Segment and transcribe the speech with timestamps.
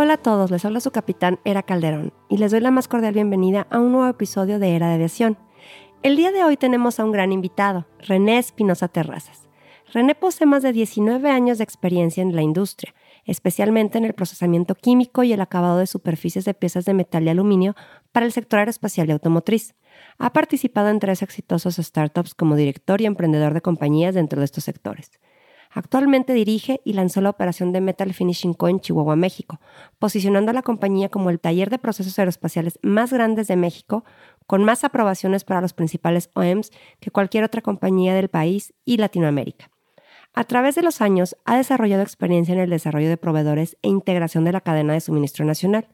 [0.00, 3.14] Hola a todos, les habla su capitán Era Calderón y les doy la más cordial
[3.14, 5.36] bienvenida a un nuevo episodio de Era de Aviación.
[6.04, 9.48] El día de hoy tenemos a un gran invitado, René Espinosa Terrazas.
[9.92, 12.94] René posee más de 19 años de experiencia en la industria,
[13.24, 17.30] especialmente en el procesamiento químico y el acabado de superficies de piezas de metal y
[17.30, 17.74] aluminio
[18.12, 19.74] para el sector aeroespacial y automotriz.
[20.18, 24.62] Ha participado en tres exitosos startups como director y emprendedor de compañías dentro de estos
[24.62, 25.10] sectores.
[25.78, 28.66] Actualmente dirige y lanzó la operación de Metal Finishing Co.
[28.66, 29.60] en Chihuahua, México,
[30.00, 34.04] posicionando a la compañía como el taller de procesos aeroespaciales más grandes de México,
[34.48, 39.70] con más aprobaciones para los principales OEMs que cualquier otra compañía del país y Latinoamérica.
[40.34, 44.42] A través de los años ha desarrollado experiencia en el desarrollo de proveedores e integración
[44.42, 45.86] de la cadena de suministro nacional.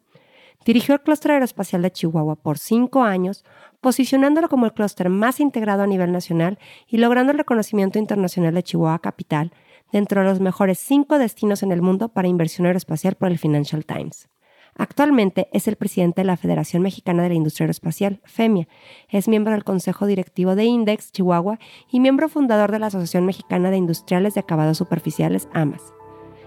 [0.64, 3.44] Dirigió el clúster aeroespacial de Chihuahua por cinco años,
[3.82, 8.62] posicionándolo como el clúster más integrado a nivel nacional y logrando el reconocimiento internacional de
[8.62, 9.52] Chihuahua Capital
[9.94, 13.86] dentro de los mejores cinco destinos en el mundo para inversión aeroespacial por el Financial
[13.86, 14.28] Times.
[14.76, 18.66] Actualmente es el presidente de la Federación Mexicana de la Industria Aeroespacial, FEMIA.
[19.08, 23.70] Es miembro del Consejo Directivo de Index Chihuahua y miembro fundador de la Asociación Mexicana
[23.70, 25.92] de Industriales de Acabados Superficiales, AMAS.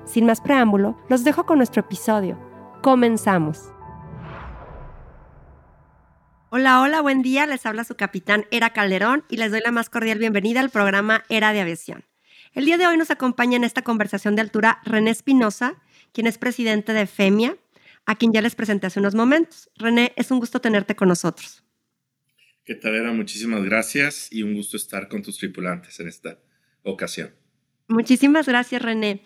[0.04, 2.38] Sin más preámbulo, los dejo con nuestro episodio.
[2.84, 3.72] Comenzamos.
[6.50, 7.46] Hola, hola, buen día.
[7.46, 11.24] Les habla su capitán Era Calderón y les doy la más cordial bienvenida al programa
[11.30, 12.04] Era de Aviación.
[12.58, 15.76] El día de hoy nos acompaña en esta conversación de altura René Espinosa,
[16.12, 17.56] quien es presidente de FEMIA,
[18.08, 19.70] a quien ya les presenté hace unos momentos.
[19.76, 21.64] René, es un gusto tenerte con nosotros.
[22.66, 23.14] ¿Qué tal, Era?
[23.14, 26.40] Muchísimas gracias y un gusto estar con tus tripulantes en esta
[26.82, 27.30] ocasión.
[27.90, 29.22] Muchísimas gracias, René.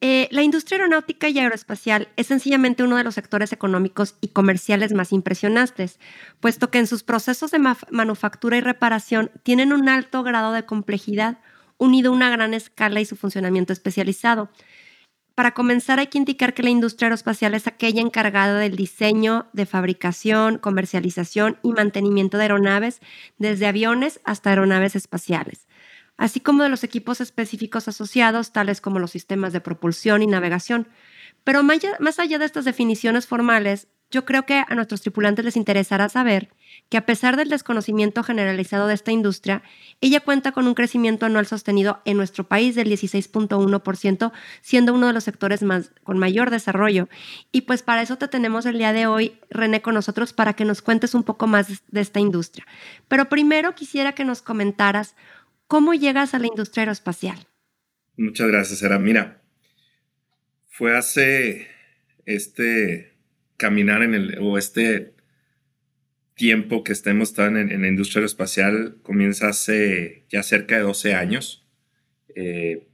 [0.00, 4.92] Eh, la industria aeronáutica y aeroespacial es sencillamente uno de los sectores económicos y comerciales
[4.92, 5.98] más impresionantes,
[6.38, 7.58] puesto que en sus procesos de
[7.90, 11.40] manufactura y reparación tienen un alto grado de complejidad,
[11.78, 14.50] unido a una gran escala y su funcionamiento especializado.
[15.34, 19.66] Para comenzar, hay que indicar que la industria aeroespacial es aquella encargada del diseño, de
[19.66, 23.00] fabricación, comercialización y mantenimiento de aeronaves,
[23.36, 25.68] desde aviones hasta aeronaves espaciales,
[26.16, 30.88] así como de los equipos específicos asociados, tales como los sistemas de propulsión y navegación.
[31.44, 36.08] Pero más allá de estas definiciones formales, yo creo que a nuestros tripulantes les interesará
[36.08, 36.48] saber
[36.88, 39.62] que a pesar del desconocimiento generalizado de esta industria,
[40.00, 45.12] ella cuenta con un crecimiento anual sostenido en nuestro país del 16.1%, siendo uno de
[45.12, 47.08] los sectores más, con mayor desarrollo.
[47.52, 50.64] Y pues para eso te tenemos el día de hoy, René, con nosotros para que
[50.64, 52.66] nos cuentes un poco más de esta industria.
[53.08, 55.16] Pero primero quisiera que nos comentaras
[55.66, 57.46] cómo llegas a la industria aeroespacial.
[58.16, 58.98] Muchas gracias, Era.
[58.98, 59.42] Mira,
[60.68, 61.68] fue hace
[62.24, 63.14] este
[63.56, 65.15] caminar en el, o este
[66.36, 71.66] tiempo que estemos en, en, la industria aeroespacial comienza hace ya cerca de 12 años.
[72.34, 72.86] Eh,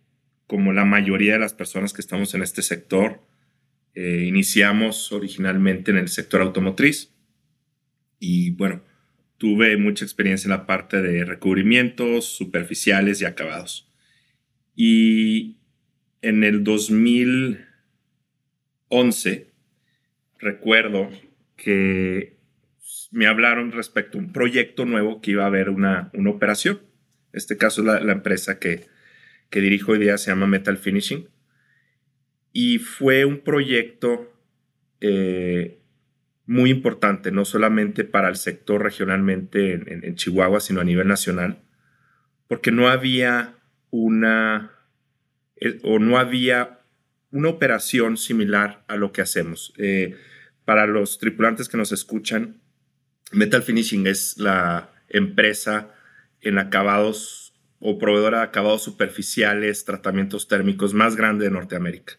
[0.47, 3.21] como la mayoría de las personas que estamos en este sector,
[3.95, 7.13] eh, iniciamos originalmente en el sector automotriz
[8.19, 8.83] y bueno,
[9.37, 13.93] tuve mucha experiencia en la parte de recubrimientos superficiales y acabados.
[14.77, 15.57] Y
[16.23, 19.51] en el 2011
[20.39, 21.11] recuerdo
[21.57, 22.42] que
[23.13, 26.81] me hablaron respecto a un proyecto nuevo que iba a haber una, una operación.
[27.33, 28.87] En este caso, la, la empresa que,
[29.51, 31.29] que dirijo hoy día se llama Metal Finishing.
[32.53, 34.33] Y fue un proyecto
[35.01, 35.79] eh,
[36.47, 41.63] muy importante, no solamente para el sector regionalmente en, en, Chihuahua, sino a nivel nacional,
[42.49, 43.57] porque no había
[43.91, 44.73] una,
[45.83, 46.81] o no había
[47.31, 49.73] una operación similar a lo que hacemos.
[49.77, 50.17] Eh,
[50.65, 52.62] para los tripulantes que nos escuchan,
[53.33, 55.95] Metal Finishing es la empresa
[56.41, 62.15] en acabados o proveedora de acabados superficiales, tratamientos térmicos más grande de Norteamérica.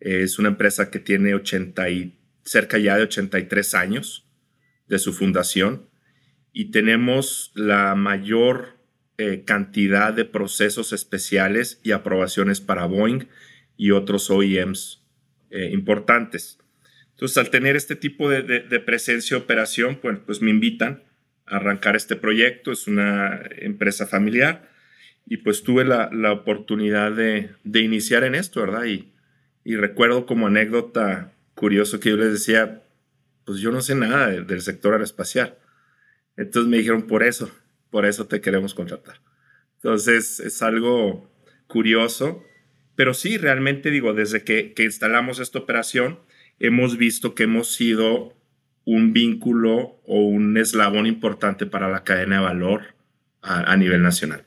[0.00, 4.26] Es una empresa que tiene 80 y, cerca ya de 83 años
[4.88, 5.88] de su fundación
[6.52, 8.78] y tenemos la mayor
[9.18, 13.28] eh, cantidad de procesos especiales y aprobaciones para Boeing
[13.76, 15.04] y otros OEMs
[15.50, 16.58] eh, importantes.
[17.20, 21.02] Entonces, al tener este tipo de, presencia y operación, pues, pues, me invitan
[21.44, 22.72] a arrancar este proyecto.
[22.72, 24.70] Es una empresa familiar
[25.26, 28.86] y pues tuve la, oportunidad de, iniciar en esto, ¿verdad?
[28.86, 29.12] Y,
[29.64, 32.84] Y recuerdo como anécdota curioso que yo les decía,
[33.44, 35.58] pues yo no sé nada del sector aeroespacial.
[36.38, 37.50] Entonces me dijeron, por eso,
[37.90, 39.20] por eso te queremos contratar.
[39.76, 41.30] Entonces es algo
[41.66, 42.42] curioso,
[42.96, 46.20] pero sí, realmente digo, desde que, instalamos esta operación,
[46.60, 48.34] hemos visto que hemos sido
[48.84, 52.94] un vínculo o un eslabón importante para la cadena de valor
[53.42, 54.46] a nivel nacional.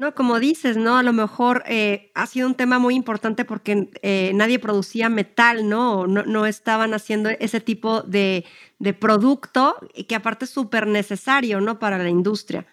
[0.00, 0.96] No, como dices, ¿no?
[0.96, 5.68] A lo mejor eh, ha sido un tema muy importante porque eh, nadie producía metal,
[5.68, 6.06] ¿no?
[6.06, 6.24] ¿no?
[6.24, 6.46] ¿no?
[6.46, 8.46] estaban haciendo ese tipo de,
[8.78, 9.76] de producto
[10.08, 11.78] que aparte es súper necesario, ¿no?
[11.78, 12.66] Para la industria.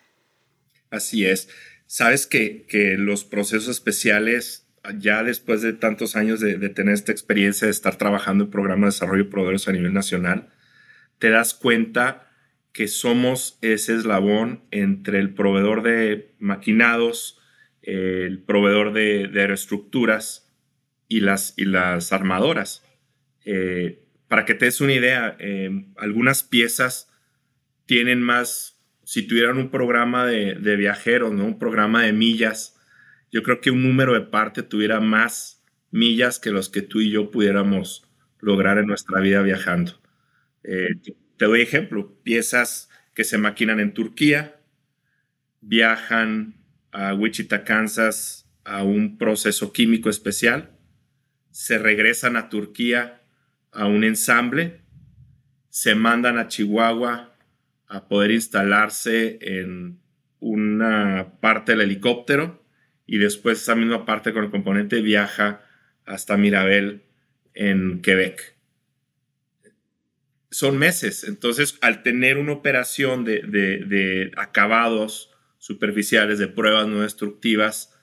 [0.90, 1.50] Así es.
[1.86, 4.66] Sabes que, que, los procesos especiales,
[4.98, 8.94] ya después de tantos años de, de tener esta experiencia de estar trabajando en programas
[8.94, 10.50] de desarrollo de proveedores a nivel nacional,
[11.20, 12.28] te das cuenta
[12.78, 17.40] que somos ese eslabón entre el proveedor de maquinados,
[17.82, 20.54] el proveedor de, aeroestructuras
[21.08, 21.56] y las,
[22.14, 22.86] armadoras.
[23.46, 27.12] Eh, para que te des una idea, em, algunas piezas
[27.88, 31.46] tienen más, si tuvieran un programa de, viajeros, ¿no?
[31.46, 32.77] un programa de millas,
[33.32, 37.12] yo creo que un número de parte tuviera más millas que los que tú y
[37.12, 38.08] yo pudiéramos
[38.40, 40.00] lograr en nuestra vida viajando.
[40.64, 40.96] Eh,
[41.38, 44.60] te doy ejemplo, piezas que se maquinan en Turquía,
[45.62, 46.56] viajan
[46.92, 50.78] a Wichita, Kansas, a un proceso químico especial,
[51.52, 53.24] se regresan a Turquía
[53.72, 54.82] a un ensamble,
[55.70, 57.36] se mandan a Chihuahua
[57.88, 60.00] a poder instalarse en
[60.40, 62.67] una parte del helicóptero
[63.08, 65.66] y después esa misma parte con el componente viaja
[66.06, 67.02] hasta Mirabel
[67.54, 68.58] en Quebec
[70.58, 71.24] son meses.
[71.24, 77.94] Entonces, al tener una operación de, acabados superficiales, de pruebas no destructivas,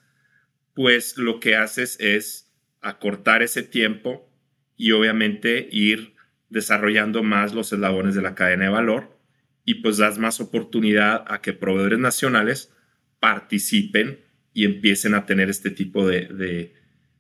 [0.74, 4.30] pues lo que haces es acortar ese tiempo
[4.76, 6.14] y obviamente ir
[6.48, 9.18] desarrollando más los eslabones de la cadena de valor
[9.64, 12.72] y pues das más oportunidad a que proveedores nacionales
[13.18, 14.23] participen
[14.54, 16.72] y empiecen a tener este tipo de,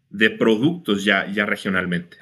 [0.08, 2.18] de productos ya, ya regionalmente.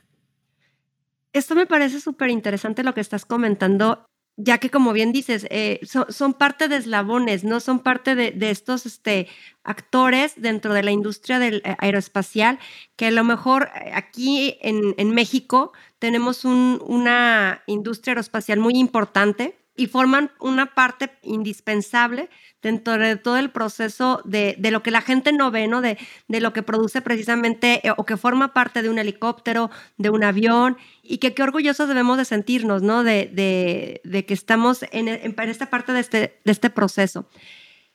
[1.35, 4.07] Esto me parece súper interesante lo que estás comentando,
[4.37, 7.61] ya que como bien dices, eh, son, parte de eslabones, ¿no?
[7.61, 9.29] Son parte de, estos este,
[9.63, 12.59] actores dentro de la industria del eh, aeroespacial,
[12.97, 19.87] que a lo mejor eh, aquí en, México tenemos una industria aeroespacial muy importante y
[19.87, 22.29] forman una parte indispensable
[22.61, 25.63] dentro de todo el proceso de, lo que la gente no ve.
[25.63, 25.99] De,
[26.29, 30.25] de, lo que produce precisamente eh, o que forma parte de un helicóptero, de un
[30.25, 33.05] avión y que qué orgullosos debemos de sentirnos, ¿no?
[33.05, 37.29] De, que estamos en, en, esta parte de este, de este proceso.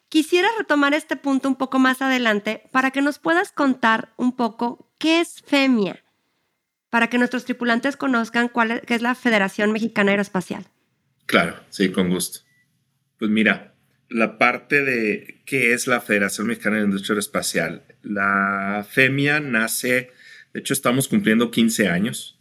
[0.09, 4.89] Quisiera retomar este punto un poco más adelante para que nos puedas contar un poco
[4.97, 6.01] qué es FEMIA,
[6.89, 10.67] para que nuestros tripulantes conozcan cuál qué es la Federación Mexicana Aeroespacial.
[11.27, 12.39] Claro, sí, con gusto.
[13.19, 13.75] Pues mira,
[14.09, 17.83] la parte de qué es la Federación Mexicana de Industria Aeroespacial.
[18.01, 20.11] La FEMIA nace,
[20.53, 22.39] de hecho estamos cumpliendo 15 años,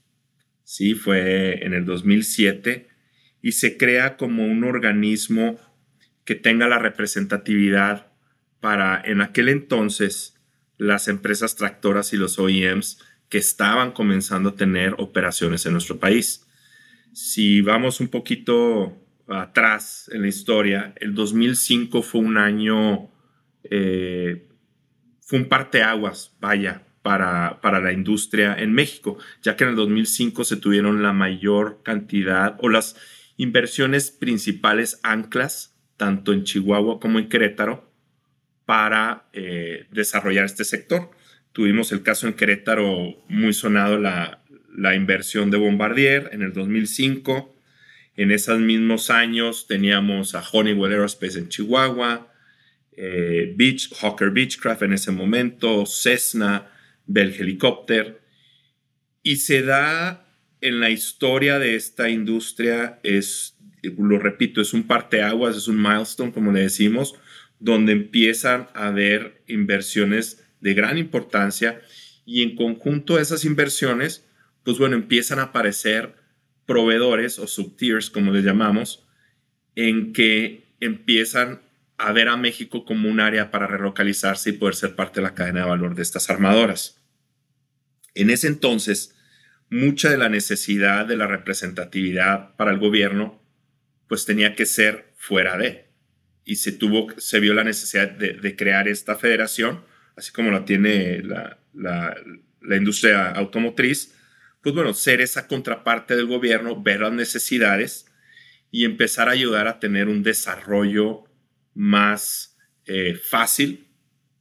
[0.62, 2.88] sí, fue en el 2007,
[3.42, 5.58] y se crea como un organismo
[6.24, 8.06] que tenga la representatividad
[8.60, 10.34] para en aquel entonces
[10.78, 12.98] las empresas tractoras y los OEMs
[13.28, 16.45] que estaban comenzando a tener operaciones en nuestro país.
[17.16, 18.94] Si vamos un poquito
[19.26, 23.10] atrás en la historia, el 2005 fue un año,
[23.64, 24.46] eh,
[25.22, 30.44] fue un parteaguas, vaya, para, para la industria en México, ya que en el 2005
[30.44, 32.96] se tuvieron la mayor cantidad o las
[33.38, 37.90] inversiones principales anclas, tanto en Chihuahua como en Querétaro,
[38.66, 41.12] para eh, desarrollar este sector.
[41.52, 44.42] Tuvimos el caso en Querétaro muy sonado, la,
[44.76, 47.54] la inversión de Bombardier en el 2005.
[48.16, 52.32] En esos mismos años teníamos a Honeywell Aerospace en Chihuahua,
[52.92, 56.70] eh, Beach, Hawker Beechcraft en ese momento, Cessna,
[57.06, 58.20] Bell Helicopter.
[59.22, 60.26] Y se da
[60.60, 66.32] en la historia de esta industria, es, lo repito, es un parteaguas, es un milestone,
[66.32, 67.14] como le decimos,
[67.58, 71.80] donde empiezan a haber inversiones de gran importancia
[72.24, 74.25] y en conjunto esas inversiones
[74.66, 76.16] pues bueno, empiezan a aparecer
[76.66, 79.06] proveedores o subtiers, como les llamamos,
[79.76, 81.62] en que empiezan
[81.98, 85.36] a ver a México como un área para relocalizarse y poder ser parte de la
[85.36, 87.00] cadena de valor de estas armadoras.
[88.16, 89.14] En ese entonces,
[89.70, 93.40] mucha de la necesidad de la representatividad para el gobierno,
[94.08, 95.86] pues tenía que ser fuera de.
[96.44, 99.84] Y se, tuvo, se vio la necesidad de, crear esta federación,
[100.16, 104.12] así como la tiene la, la industria automotriz,
[104.66, 108.12] pues bueno, ser esa contraparte del gobierno, ver las necesidades
[108.72, 111.22] y empezar a ayudar a tener un desarrollo
[111.72, 113.86] más eh, fácil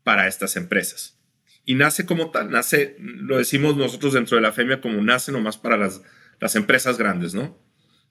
[0.02, 1.22] para estas empresas.
[1.64, 5.58] Y nace como tal, nace, lo decimos nosotros dentro de la FEMIA como nace nomás
[5.60, 6.02] para las,
[6.40, 7.64] las empresas grandes, ¿no?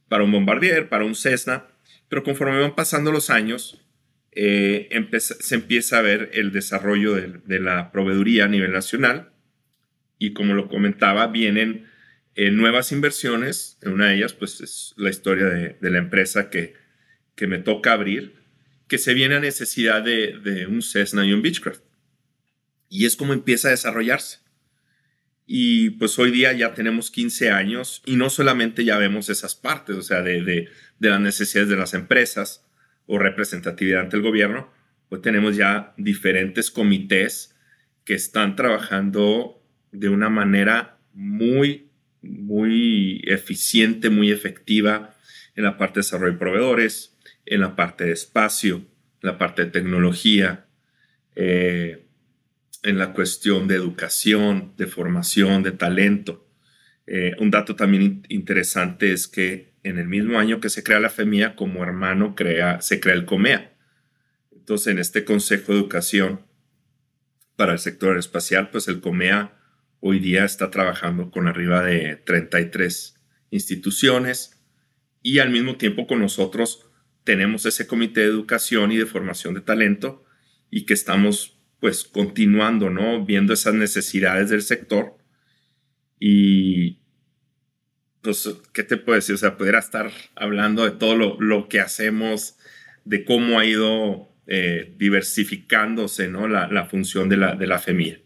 [0.09, 1.67] Para un Bombardier, para un Cessna,
[2.09, 3.85] pero conforme van pasando los años,
[4.31, 9.33] eh, se empieza a ver el desarrollo de, la proveeduría a nivel nacional
[10.17, 11.93] y como lo comentaba, vienen
[12.35, 13.79] eh, nuevas inversiones.
[13.83, 16.75] Una de ellas, pues es la historia de, la empresa que,
[17.47, 18.37] me toca abrir,
[18.89, 21.83] que se viene a necesidad de, un Cessna y un Beechcraft.
[22.89, 24.39] Y es como empieza a desarrollarse.
[25.47, 29.97] Y pues hoy día ya tenemos 15 años y no solamente ya vemos esas partes,
[29.97, 30.69] o sea, de,
[31.01, 32.65] las necesidades de las empresas,
[33.07, 34.73] o representatividad ante el gobierno,
[35.09, 37.55] pues tenemos ya diferentes comités
[38.05, 39.63] que están trabajando
[39.93, 41.84] de una manera muy,
[42.25, 45.15] muy eficiente, muy efectiva
[45.55, 47.17] en la parte de desarrollo de proveedores,
[47.47, 50.67] en la parte de espacio, en la parte de tecnología,
[51.37, 52.07] eh,
[52.83, 56.49] en la cuestión de educación, de formación, de talento.
[57.07, 61.11] Eh, un dato también interesante es que en el mismo año que se crea la
[61.11, 63.73] FEMIA, como hermano crea, se crea el COMEA.
[64.53, 66.41] Entonces, en este Consejo de Educación
[67.57, 69.53] para el sector espacial, pues el COMEA
[70.01, 73.15] hoy día está trabajando con arriba de 33
[73.51, 74.63] instituciones
[75.23, 76.91] y al mismo tiempo con nosotros
[77.25, 80.25] tenemos ese comité de educación y de formación de talento
[80.71, 83.25] y que estamos pues continuando, ¿no?
[83.25, 85.17] Viendo esas necesidades del sector
[86.19, 87.01] y,
[88.23, 89.35] pues, ¿qué te puedo decir?
[89.35, 92.57] O sea, pudiera estar hablando de todo lo, que hacemos,
[93.05, 96.49] de cómo ha ido eh, diversificándose, ¿no?
[96.49, 98.24] La, función de la, de la FEMIA.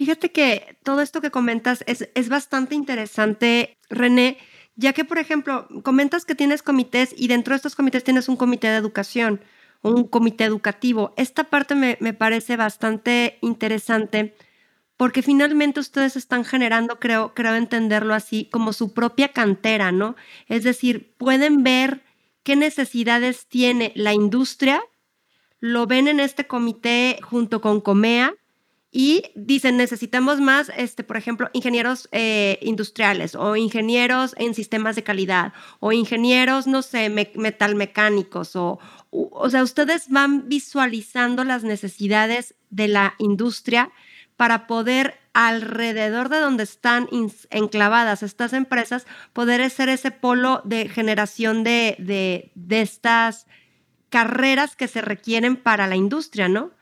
[0.00, 4.38] Fíjate que todo esto que comentas es, es bastante interesante, René,
[4.74, 8.36] ya que, por ejemplo, comentas que tienes comités y dentro de estos comités tienes un
[8.36, 9.42] comité de educación,
[9.82, 11.12] un comité educativo.
[11.18, 14.34] Esta parte me, me parece bastante interesante
[14.96, 20.16] porque finalmente ustedes están generando, creo, creo entenderlo así, como su propia cantera, ¿no?
[20.46, 22.02] Es decir, pueden ver
[22.42, 24.80] qué necesidades tiene la industria,
[25.58, 28.34] lo ven en este comité junto con Comea
[28.92, 35.04] y dicen, necesitamos más, este, por ejemplo, ingenieros eh, industriales o ingenieros en sistemas de
[35.04, 38.80] calidad o ingenieros, no sé, metalmecánicos o,
[39.10, 43.92] o sea, ustedes van visualizando las necesidades de la industria
[44.36, 47.08] para poder alrededor de donde están
[47.50, 53.46] enclavadas estas empresas, poder ser ese polo de generación de, de, estas
[54.08, 56.72] carreras que se requieren para la industria, ¿no?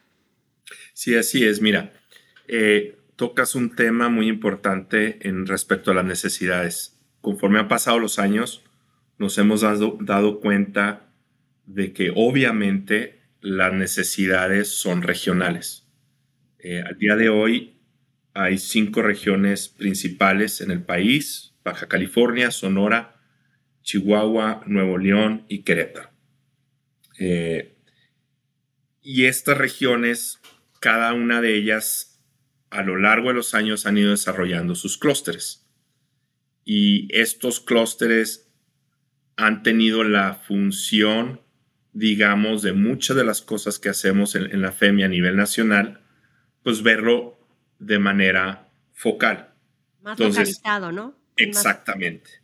[0.95, 1.61] Sí, así es.
[1.61, 1.93] Mira,
[2.49, 7.01] eh, tocas un tema muy importante en respecto a las necesidades.
[7.21, 8.65] Conforme han pasado los años,
[9.19, 11.13] nos hemos dado, dado cuenta
[11.67, 15.87] de que obviamente las necesidades son regionales.
[16.59, 17.81] Eh, al día de hoy
[18.35, 23.21] hay cinco regiones principales en el país, Baja California, Sonora,
[23.83, 26.11] Chihuahua, Nuevo León y Querétaro.
[27.19, 27.77] Eh,
[29.03, 30.41] y estas regiones,
[30.81, 32.18] cada una de ellas,
[32.71, 35.67] a lo largo de los años han ido desarrollando sus clústeres.
[36.65, 38.51] Y estos clústeres
[39.37, 41.41] han tenido la función,
[41.93, 46.03] digamos, de muchas de las cosas que hacemos en, en la FEMI a nivel nacional,
[46.63, 47.39] pues verlo
[47.79, 49.55] de manera focal.
[50.03, 51.19] Más localizado, ¿no?
[51.37, 52.43] Exactamente.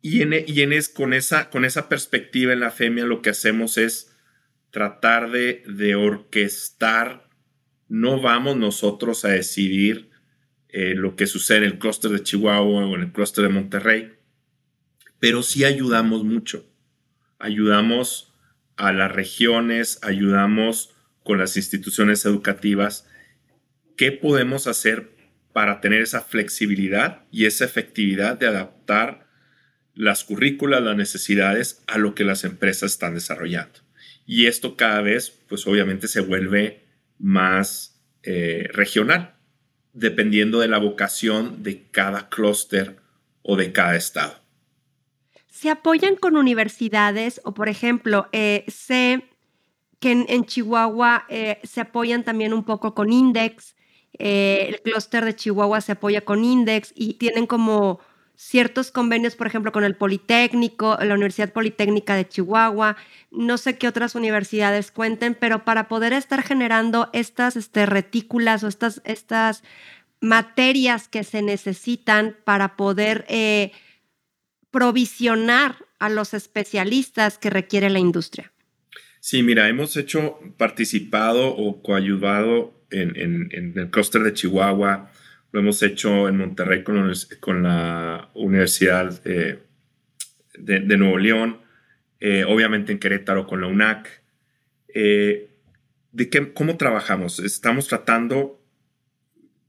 [0.00, 3.30] Y, en, y en es, con, esa, con esa perspectiva en la FEMIA lo que
[3.30, 4.16] hacemos es
[4.70, 7.25] tratar de, de orquestar,
[7.88, 10.10] no vamos nosotros a decidir
[10.68, 14.12] eh, lo que sucede en el clúster de Chihuahua o en el clúster de Monterrey,
[15.18, 16.66] pero sí ayudamos mucho.
[17.38, 18.34] Ayudamos
[18.76, 23.06] a las regiones, ayudamos con las instituciones educativas
[23.96, 25.10] ¿qué podemos hacer
[25.52, 29.26] para tener esa flexibilidad y esa efectividad de adaptar
[29.94, 33.80] las currículas, las necesidades a lo que las empresas están desarrollando?
[34.26, 36.84] Y esto cada vez, pues obviamente se vuelve
[37.18, 39.36] más eh, regional,
[39.92, 42.96] dependiendo de la vocación de cada clúster
[43.42, 44.34] o de cada estado.
[45.48, 49.24] ¿Se apoyan con universidades o, por ejemplo, eh, sé
[50.00, 53.74] que en, Chihuahua eh, se apoyan también un poco con Index,
[54.18, 58.00] eh, el clúster de Chihuahua se apoya con Index y tienen como
[58.36, 62.96] ciertos convenios, por ejemplo, con el Politécnico, la Universidad Politécnica de Chihuahua,
[63.30, 68.68] no sé qué otras universidades cuenten, pero para poder estar generando estas este, retículas o
[68.68, 69.62] estas, estas
[70.20, 73.72] materias que se necesitan para poder eh,
[74.70, 78.52] provisionar a los especialistas que requiere la industria?
[79.20, 85.10] Sí, mira, hemos hecho, participado o coayudado en, el clúster de Chihuahua,
[85.56, 89.62] lo hemos hecho en Monterrey con, la Universidad de,
[90.98, 91.62] Nuevo León,
[92.20, 94.22] eh, obviamente en Querétaro con la UNAC.
[94.94, 95.56] Eh,
[96.12, 97.38] ¿De qué, cómo trabajamos?
[97.38, 98.62] Estamos tratando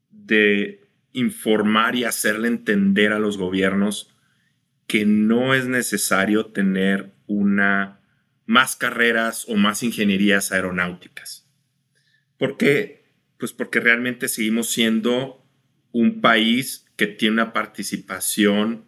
[0.09, 0.81] de
[1.13, 4.13] informar y hacerle entender a los gobiernos
[4.87, 8.01] que no es necesario tener una
[8.45, 11.49] más carreras o más ingenierías aeronáuticas.
[12.37, 13.05] ¿Por qué?
[13.37, 15.46] Pues porque realmente seguimos siendo
[15.99, 18.85] un país que tiene una participación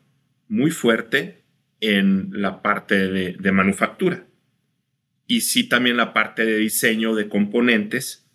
[0.47, 1.41] muy fuerte
[1.81, 4.27] en la parte de, manufactura
[5.25, 8.27] y sí también la parte de diseño de componentes.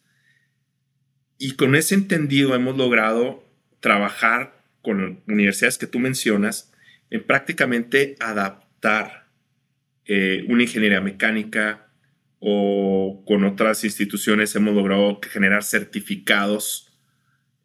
[1.38, 3.44] Y con ese entendido hemos logrado
[3.78, 6.72] trabajar con universidades que tú mencionas
[7.10, 9.28] en prácticamente adaptar
[10.04, 11.92] eh, una ingeniería mecánica
[12.40, 16.92] o con otras instituciones hemos logrado generar certificados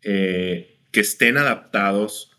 [0.04, 2.30] eh, que estén adaptados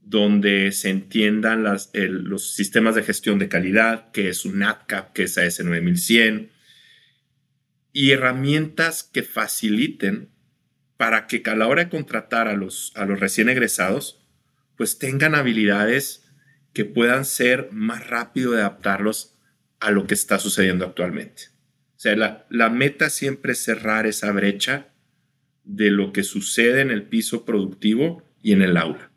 [0.00, 5.36] donde se entiendan los sistemas de gestión de calidad, que es un NATCAP, que es
[5.36, 6.50] AS9100,
[7.92, 10.30] y herramientas que faciliten
[10.96, 14.26] para que a la hora de contratar a los, a los recién egresados,
[14.76, 16.24] pues tengan habilidades
[16.72, 19.36] que puedan ser más rápido de adaptarlos
[19.80, 21.44] a lo que está sucediendo actualmente.
[21.96, 24.89] O sea, la, la meta siempre es cerrar esa brecha
[25.70, 29.10] de lo que sucede en el piso productivo y en el aula.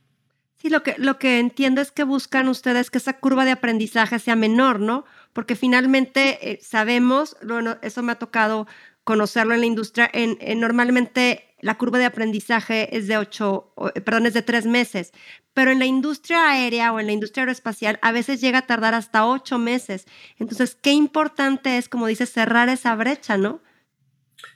[0.56, 4.20] Sí, lo que, lo que entiendo es que buscan ustedes que esa curva de aprendizaje
[4.20, 5.04] sea menor, ¿no?
[5.34, 8.68] Porque finalmente eh, sabemos, bueno, eso me ha tocado
[9.04, 14.28] conocerlo en la industria, en, normalmente la curva de aprendizaje es de ocho, eh, perdón,
[14.28, 15.12] es de tres meses,
[15.54, 18.94] pero en la industria aérea o en la industria aeroespacial a veces llega a tardar
[18.94, 20.06] hasta ocho meses.
[20.38, 23.60] Entonces, qué importante es, como dices, cerrar esa brecha, ¿no?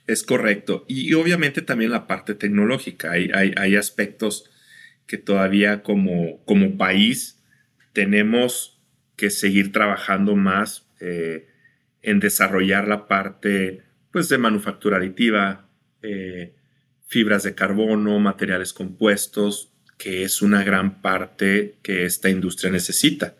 [0.06, 0.84] Es correcto.
[0.88, 3.12] Y, obviamente también la parte tecnológica.
[3.12, 4.50] Hay, hay, hay aspectos
[5.06, 7.42] que todavía como, como país
[7.92, 8.80] tenemos
[9.16, 11.48] que seguir trabajando más eh,
[12.02, 15.68] en desarrollar la parte pues, de manufactura aditiva,
[16.02, 16.54] eh,
[17.06, 23.36] fibras de carbono, materiales compuestos, que es una gran parte que esta industria necesita.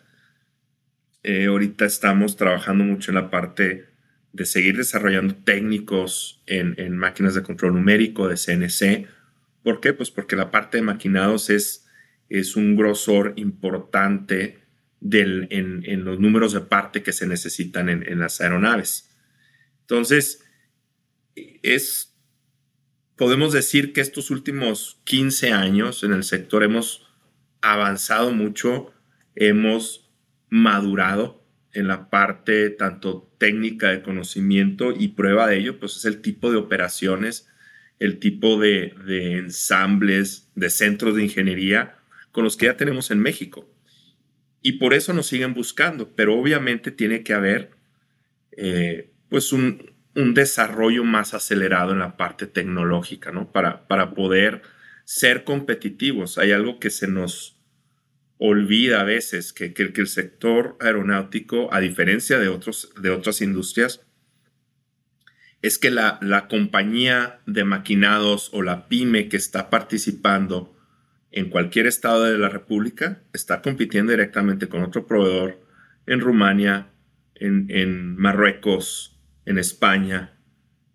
[1.23, 3.87] Eh, ahorita estamos trabajando mucho en la parte
[4.33, 9.07] de seguir desarrollando técnicos en, en máquinas de control numérico, de CNC,
[9.63, 9.93] ¿Por qué?
[9.93, 11.85] Pues porque la parte de maquinados es,
[12.29, 14.63] es un grosor importante
[15.01, 19.09] del, en, los números de parte que se necesitan en, las aeronaves.
[19.81, 20.43] Entonces,
[21.35, 22.17] es,
[23.15, 27.07] podemos decir que estos últimos 15 años en el sector hemos
[27.61, 28.93] avanzado mucho,
[29.35, 30.09] hemos
[30.49, 31.38] madurado
[31.73, 36.51] en la parte tanto técnica de conocimiento y prueba de ello, pues es el tipo
[36.51, 37.49] de operaciones
[37.99, 38.93] el tipo de,
[39.37, 41.97] ensambles, de centros de ingeniería
[42.31, 43.69] con los que ya tenemos en México.
[44.61, 47.71] Y por eso nos siguen buscando, pero obviamente tiene que haber
[48.57, 53.53] eh, pues un, desarrollo más acelerado en la parte tecnológica, ¿no?
[53.53, 54.63] Para, para poder
[55.05, 56.37] ser competitivos.
[56.37, 57.58] Hay algo que se nos
[58.39, 64.01] olvida a veces, que, el sector aeronáutico, a diferencia de, otros, de otras industrias,
[65.61, 70.75] es que la, compañía de maquinados o la pyme que está participando
[71.31, 75.61] en cualquier estado de la República está compitiendo directamente con otro proveedor
[76.07, 76.87] en Rumania,
[77.35, 80.39] en, Marruecos, en España,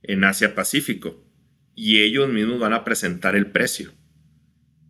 [0.02, 1.22] en Asia Pacífico.
[1.74, 3.92] Y ellos mismos van a presentar el precio.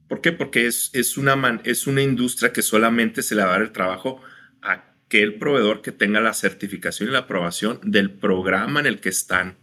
[0.08, 0.32] ¿Por qué?
[0.32, 3.72] Porque es, es, una, es una industria que solamente se le va a dar el
[3.72, 4.20] trabajo
[4.60, 9.08] a aquel proveedor que tenga la certificación y la aprobación del programa en el que
[9.08, 9.56] están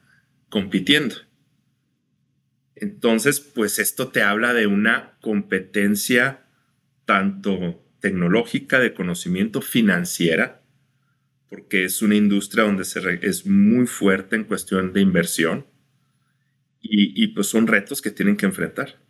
[0.50, 1.16] compitiendo.
[2.76, 6.46] Entonces, pues esto te habla de una competencia
[7.06, 10.64] tanto tecnológica, de conocimiento financiera,
[11.50, 15.68] porque es una industria donde se es muy fuerte en cuestión de inversión
[16.80, 19.01] y, y pues son retos que tienen que enfrentar.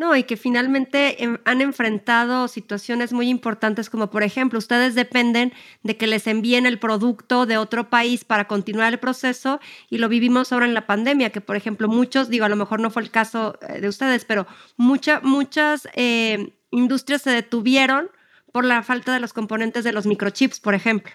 [0.00, 5.52] No, y que finalmente em, han enfrentado situaciones muy importantes como por ejemplo, ustedes dependen
[5.82, 9.60] de que les envíen el producto de otro país para continuar el proceso
[9.90, 12.80] y lo vivimos ahora en la pandemia, que por ejemplo muchos, digo, a lo mejor
[12.80, 14.46] no fue el caso eh, de ustedes, pero
[14.78, 18.08] muchas eh, industrias se detuvieron
[18.52, 21.12] por la falta de los componentes de los microchips, por ejemplo.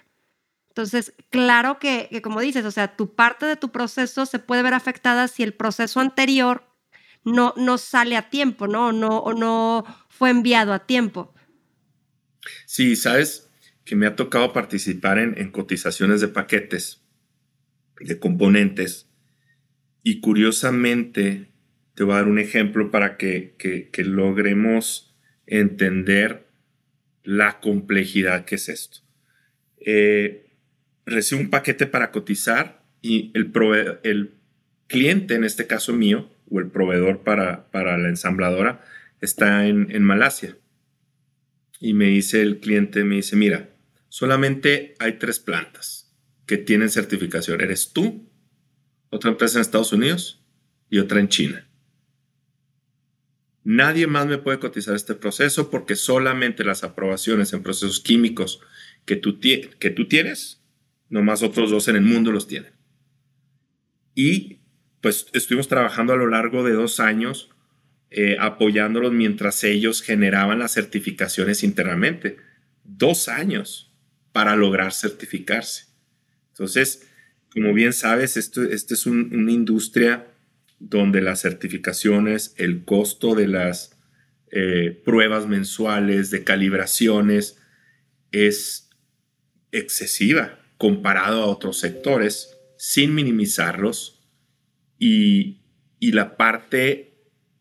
[0.68, 4.62] Entonces, claro que, que como dices, o sea, tu parte de tu proceso se puede
[4.62, 6.65] ver afectada si el proceso anterior
[7.26, 8.92] no, no sale a tiempo, ¿no?
[8.92, 11.34] no, o no fue enviado a tiempo.
[12.64, 13.50] Sí, sabes
[13.84, 17.02] que me ha tocado participar en, cotizaciones de paquetes,
[18.00, 19.08] de componentes,
[20.02, 21.50] y curiosamente
[21.94, 26.46] te voy a dar un ejemplo para que, que logremos entender
[27.24, 29.00] la complejidad que es esto.
[29.78, 30.46] Eh,
[31.04, 33.52] recibo un paquete para cotizar y el
[34.86, 38.84] cliente, en este caso mío, o el proveedor para, para la ensambladora,
[39.20, 40.56] está en, en Malasia.
[41.80, 43.70] Y me dice el cliente, me dice, mira,
[44.08, 46.14] solamente hay tres plantas
[46.46, 47.60] que tienen certificación.
[47.60, 48.30] Eres tú,
[49.10, 50.44] otra empresa en Estados Unidos
[50.88, 51.68] y otra en China.
[53.64, 58.60] Nadie más me puede cotizar este proceso porque solamente las aprobaciones en procesos químicos
[59.04, 60.62] que tú, que tú tienes,
[61.08, 62.72] nomás otros dos en el mundo los tienen.
[64.14, 64.60] Y
[65.06, 67.48] pues estuvimos trabajando a lo largo de dos años
[68.10, 72.38] eh, apoyándolos mientras ellos generaban las certificaciones internamente.
[72.82, 73.94] Dos años
[74.32, 75.84] para lograr certificarse.
[76.48, 77.06] Entonces,
[77.52, 80.26] como bien sabes, esto, es una industria
[80.80, 83.96] donde las certificaciones, el costo de las
[84.50, 87.58] eh, pruebas mensuales, de calibraciones,
[88.32, 88.90] es
[89.70, 94.15] excesiva comparado a otros sectores, sin minimizarlos.
[94.98, 95.60] Y,
[96.00, 97.14] la parte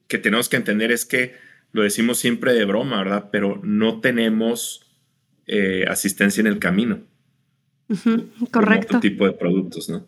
[0.07, 1.35] que tenemos que entender es que
[1.71, 3.29] lo decimos siempre de broma, ¿verdad?
[3.31, 4.85] Pero no tenemos
[5.47, 7.01] eh, asistencia en el camino.
[8.51, 8.97] correcto.
[8.97, 10.07] Otro tipo de productos, ¿no?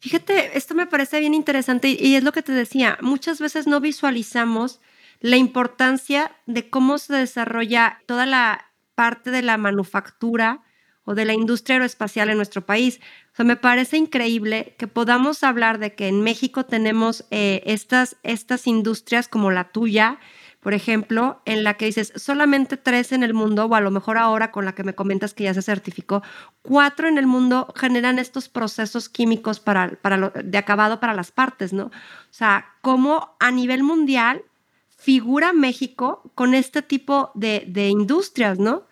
[0.00, 3.80] Fíjate, esto me parece bien interesante y, es lo que te decía, muchas veces no
[3.80, 4.80] visualizamos
[5.20, 10.62] la importancia de cómo se desarrolla toda la parte de la manufactura
[11.06, 13.00] o de la industria aeroespacial en nuestro país.
[13.32, 18.16] O sea, me parece increíble que podamos hablar de que en México tenemos eh, estas,
[18.22, 20.18] estas industrias como la tuya,
[20.60, 24.18] por ejemplo, en la que dices solamente tres en el mundo, o a lo mejor
[24.18, 26.24] ahora con la que me comentas que ya se certificó,
[26.62, 31.72] cuatro en el mundo generan estos procesos químicos para, para de acabado para las partes,
[31.72, 31.84] ¿no?
[31.84, 31.92] O
[32.30, 34.42] sea, cómo a nivel mundial
[34.88, 38.88] figura México con este tipo de, de industrias, ¿no?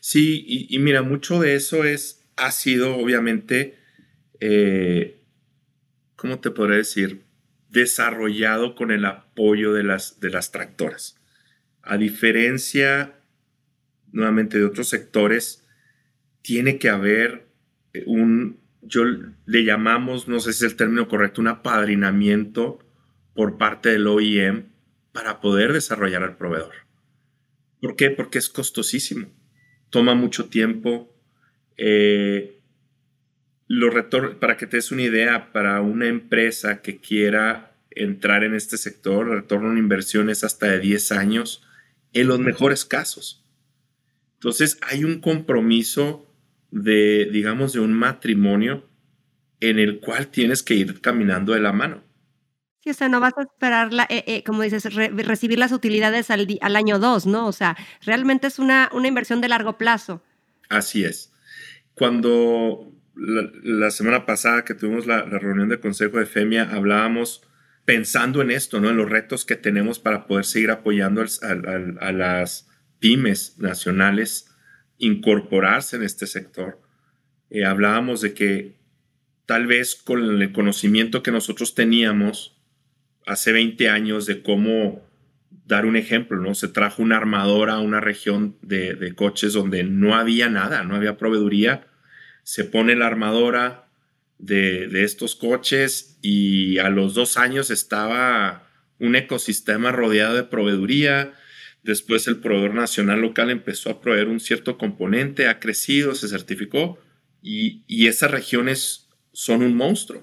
[0.00, 3.78] Sí, y, mira, mucho de eso es, ha sido obviamente,
[4.40, 5.22] eh,
[6.16, 7.24] ¿cómo te podría decir?
[7.74, 11.20] desarrollado con el apoyo de las, de las tractoras.
[11.82, 13.18] A diferencia,
[14.12, 15.66] nuevamente, de otros sectores,
[16.40, 17.48] tiene que haber
[17.92, 22.78] eh, un, yo le llamamos, no sé si es el término correcto, un apadrinamiento
[23.34, 24.66] por parte del OEM
[25.12, 26.74] para poder desarrollar al proveedor.
[27.80, 28.10] ¿Por qué?
[28.10, 29.28] Porque es costosísimo,
[29.94, 31.08] toma mucho tiempo.
[31.76, 32.58] Eh,
[34.40, 39.28] para que te des una idea, para una empresa que quiera entrar en este sector,
[39.28, 41.62] retorno en inversiones hasta de 10 años,
[42.12, 43.44] en los mejores casos.
[44.34, 46.28] Entonces hay un compromiso
[46.72, 48.84] de, digamos, de un matrimonio
[49.60, 52.02] en el cual tienes que ir caminando de la mano.
[52.84, 56.46] Sí, o sea, no vas a esperar, eh, eh, como dices, recibir las utilidades al,
[56.60, 57.46] al año 2, ¿no?
[57.46, 60.22] O sea, realmente es una, una inversión de largo plazo.
[60.68, 61.32] Así es.
[61.94, 67.48] Cuando la, semana pasada que tuvimos la, reunión de consejo de FEMIA, hablábamos
[67.86, 68.90] pensando en esto, ¿no?
[68.90, 72.68] En los retos que tenemos para poder seguir apoyando a, las
[72.98, 74.54] pymes nacionales
[74.98, 76.82] incorporarse en este sector.
[77.48, 78.76] Eh, hablábamos de que
[79.46, 82.53] tal vez con el conocimiento que nosotros teníamos
[83.26, 85.02] hace 20 años de cómo
[85.66, 86.54] dar un ejemplo, ¿no?
[86.54, 91.16] Se trajo una armadora a una región de, coches donde no había nada, no había
[91.16, 91.86] proveeduría
[92.44, 93.88] se pone la armadora
[94.38, 98.68] de, estos coches y a los dos años estaba
[99.00, 101.32] un ecosistema rodeado de proveeduría.
[101.82, 106.98] Después el proveedor nacional local empezó a proveer un cierto componente, ha crecido, se certificó
[107.42, 110.22] y, esas regiones son un monstruo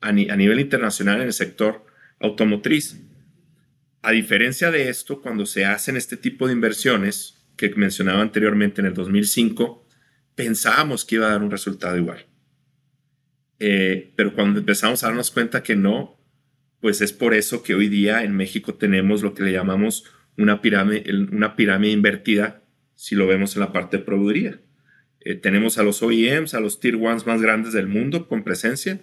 [0.00, 1.85] a, nivel internacional en el sector
[2.20, 3.00] automotriz.
[4.02, 8.86] A diferencia de esto, cuando se hacen este tipo de inversiones que mencionaba anteriormente en
[8.86, 9.86] el 2005,
[10.34, 12.26] pensábamos que iba a dar un resultado igual.
[13.58, 16.20] Eh, pero cuando empezamos a darnos cuenta que no,
[16.80, 20.04] pues es por eso que hoy día en México tenemos lo que le llamamos
[20.36, 22.62] una pirámide, una pirámide invertida,
[22.94, 24.60] si lo vemos en la parte de proveeduría.
[25.20, 29.00] Eh, tenemos a los OEMs, a los Tier 1 más grandes del mundo con presencia,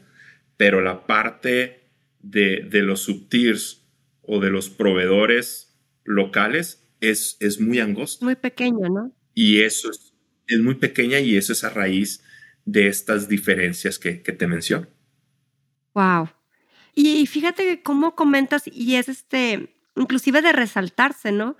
[0.55, 1.82] pero la parte
[2.23, 3.85] de, de los subtiers
[4.23, 8.25] o de los proveedores locales es, es muy angosta.
[8.25, 9.11] Muy pequeño, ¿no?
[9.35, 10.13] Y eso es,
[10.47, 12.23] es muy pequeña y eso es a raíz
[12.65, 14.87] de estas diferencias que, te menciono.
[15.93, 16.29] Wow.
[16.95, 21.57] Y fíjate cómo comentas, y es este, inclusive de resaltarse, ¿no?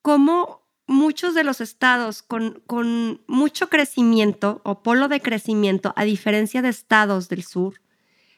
[0.00, 6.62] Cómo muchos de los estados con, con mucho crecimiento o polo de crecimiento, a diferencia
[6.62, 7.81] de estados del sur,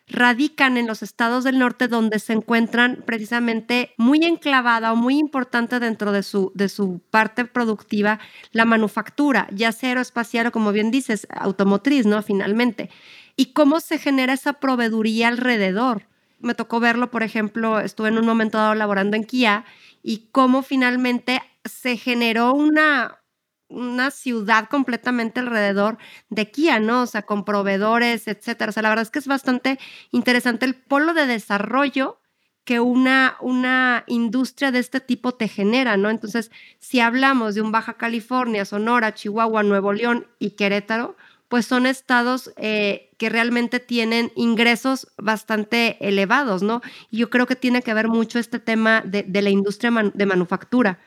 [0.06, 5.80] radican en los estados del norte donde se encuentran precisamente muy enclavada o muy importante
[5.80, 8.20] dentro de su, de su parte productiva
[8.52, 12.22] la manufactura, ya sea aeroespacial o como bien dices, automotriz, ¿no?
[12.22, 12.90] Finalmente.
[13.36, 16.06] Y cómo se genera esa proveeduría alrededor.
[16.38, 19.64] Me tocó verlo, por ejemplo, estuve en un momento dado laborando en Kia
[20.02, 23.20] y cómo finalmente se generó una,
[23.68, 25.98] una ciudad completamente alrededor
[26.28, 27.02] de Kia, ¿no?
[27.02, 28.70] O sea, con proveedores, etcétera.
[28.70, 29.78] O sea, la verdad es que es bastante
[30.10, 32.20] interesante el polo de desarrollo
[32.64, 36.08] que una, una industria de este tipo te genera, ¿no?
[36.08, 41.16] Entonces, si hablamos de un Baja California, Sonora, Chihuahua, Nuevo León y Querétaro,
[41.48, 46.80] pues son estados eh, que realmente tienen ingresos bastante elevados, ¿no?
[47.10, 50.98] Y yo creo que tiene que ver mucho este tema de, la industria de manufactura.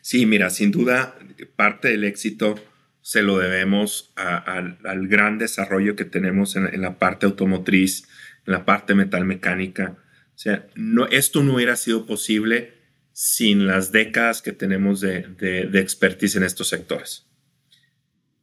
[0.00, 1.16] Sí, mira, sin duda
[1.56, 2.56] parte del éxito
[3.02, 8.08] se lo debemos al gran desarrollo que tenemos en, la parte automotriz,
[8.46, 9.98] en la parte metalmecánica.
[10.34, 12.74] O sea, no, esto no hubiera sido posible
[13.12, 17.26] sin las décadas que tenemos de, de, expertise en estos sectores.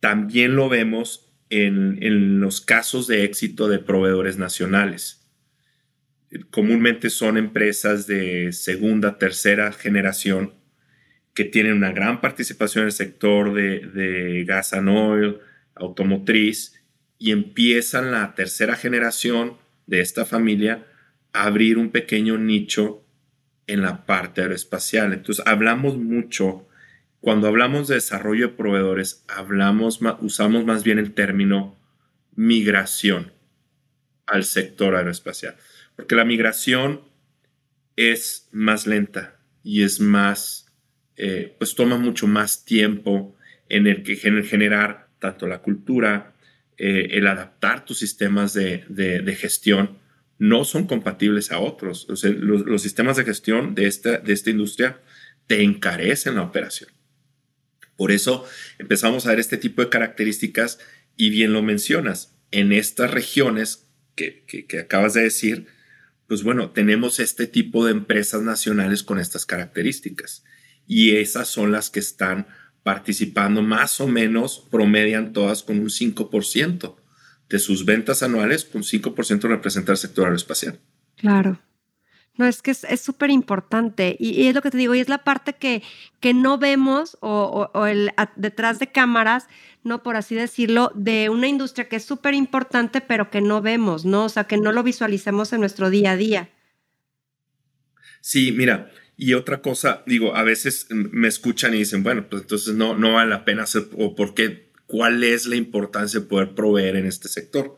[0.02, 5.26] También lo vemos en, en los casos de éxito de proveedores nacionales.
[6.52, 10.59] Comúnmente son empresas de segunda, tercera generación
[11.40, 15.40] que tienen una gran participación en el sector de, gas and oil,
[15.74, 16.84] automotriz,
[17.18, 19.56] y empiezan la tercera generación
[19.88, 20.86] de esta familia
[21.32, 23.06] a abrir un pequeño nicho
[23.68, 25.14] en la parte aeroespacial.
[25.14, 26.68] Entonces, hablamos mucho,
[27.22, 31.78] cuando hablamos de desarrollo de proveedores, hablamos, usamos más bien el término
[32.36, 33.32] migración
[34.26, 35.56] al sector aeroespacial,
[35.96, 37.00] porque la migración
[37.96, 40.69] es más lenta y es más
[41.22, 43.36] eh, pues toma mucho más tiempo
[43.68, 46.34] en el que generar tanto la cultura,
[46.78, 49.98] eh, el adaptar tus sistemas de, gestión,
[50.38, 52.08] no son compatibles a otros.
[52.24, 55.02] los, sistemas de gestión de esta, de esta industria
[55.46, 56.90] te encarecen la operación.
[57.98, 60.80] Por eso empezamos a ver este tipo de características
[61.18, 65.68] y bien lo mencionas, en estas regiones que, que acabas de decir,
[66.28, 70.46] pues bueno, tenemos este tipo de empresas nacionales con estas características
[70.90, 72.48] y esas son las que están
[72.82, 76.96] participando más o menos, promedian todas con un 5%
[77.48, 80.80] de sus ventas anuales, con 5% representa el sector aeroespacial.
[81.16, 81.62] Claro.
[82.38, 85.24] No, es que es súper importante y, es lo que te digo, y es la
[85.24, 85.84] parte que,
[86.22, 89.48] que no vemos o, el, detrás de cámaras,
[89.84, 94.06] no por así decirlo, de una industria que es súper importante, pero que no vemos,
[94.06, 94.26] ¿no?
[94.26, 96.50] O sea, que no lo visualicemos en nuestro día a día.
[98.22, 98.90] Sí, mira,
[99.22, 103.16] y otra cosa, digo, a veces me escuchan y dicen, bueno, pues entonces no, no
[103.16, 107.06] vale la pena hacer, o por qué, cuál es la importancia de poder proveer en
[107.06, 107.76] este sector.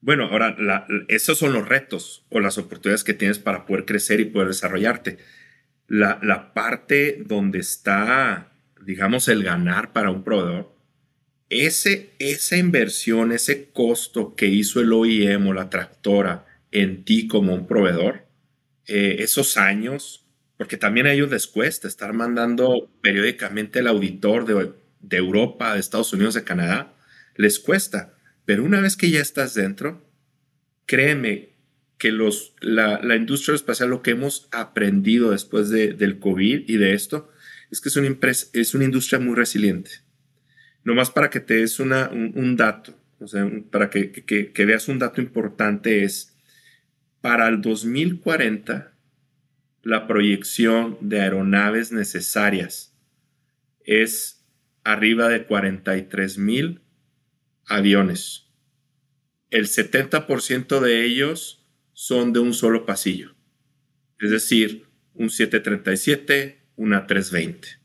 [0.00, 0.56] Bueno, ahora,
[1.08, 5.18] esos son los retos o las oportunidades que tienes para poder crecer y poder desarrollarte.
[5.88, 8.50] La, la parte donde está,
[8.80, 10.74] digamos, el ganar para un proveedor,
[11.50, 17.52] ese, esa inversión, ese costo que hizo el OIM o la tractora en ti como
[17.52, 18.30] un proveedor,
[18.86, 20.19] eh, esos años,
[20.60, 26.12] porque también a ellos les cuesta estar mandando periódicamente el auditor de, Europa, de Estados
[26.12, 26.94] Unidos, de Canadá,
[27.34, 28.12] les cuesta.
[28.44, 30.06] Pero una vez que ya estás dentro,
[30.84, 31.54] créeme
[31.96, 37.32] que los, la, industria espacial, lo que hemos aprendido después del COVID y de esto,
[37.70, 38.14] es que es una,
[38.52, 39.92] es una industria muy resiliente.
[40.84, 44.98] Nomás para que te des una, un, dato, o sea, para que, que veas un
[44.98, 46.36] dato importante es,
[47.22, 48.90] para el 2040,
[49.82, 52.94] la proyección de aeronaves necesarias
[53.84, 54.44] es
[54.84, 56.82] arriba de 43 mil
[57.66, 58.46] aviones.
[59.50, 63.34] El 70% de ellos son de un solo pasillo,
[64.18, 67.80] es decir, un 737, una 320.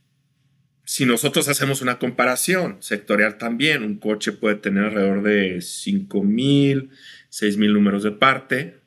[0.87, 6.91] Si nosotros hacemos una comparación sectorial también, un coche puede tener alrededor de 5 mil,
[7.29, 8.81] 6 mil números de parte,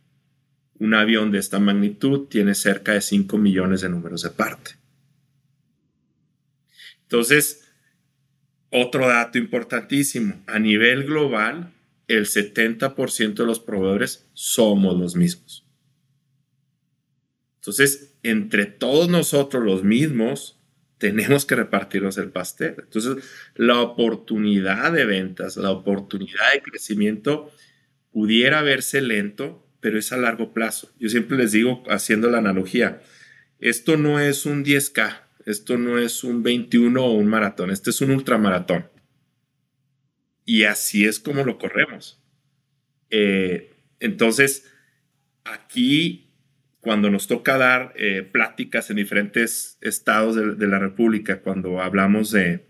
[0.78, 4.72] un avión de esta magnitud tiene cerca de 5 millones de números de parte.
[7.02, 7.68] Entonces,
[8.70, 11.72] otro dato importantísimo, a nivel global,
[12.06, 15.66] el 70% de los proveedores somos los mismos.
[17.56, 20.58] Entonces, entre todos nosotros los mismos,
[20.98, 22.74] tenemos que repartirnos el pastel.
[22.78, 27.50] Entonces, la oportunidad de ventas, la oportunidad de crecimiento
[28.10, 30.92] pudiera verse lento pero es a largo plazo.
[30.98, 33.02] Yo siempre les digo, haciendo la analogía,
[33.60, 38.00] esto no es un 10K, esto no es un 21 o un maratón, este es
[38.00, 38.88] un ultramaratón.
[40.44, 42.22] Y así es como lo corremos.
[43.10, 44.64] Eh, entonces,
[45.44, 46.32] aquí,
[46.80, 52.68] cuando nos toca dar eh, pláticas en diferentes estados de, la República, cuando hablamos de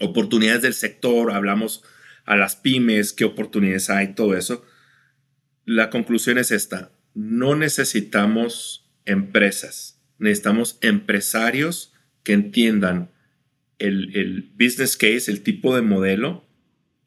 [0.00, 1.84] oportunidades del sector, hablamos
[2.24, 4.64] a las pymes, qué oportunidades hay, todo eso,
[5.70, 11.92] la conclusión es esta, no necesitamos empresas, necesitamos empresarios
[12.24, 13.12] que entiendan
[13.78, 16.44] el, business case, el tipo de modelo,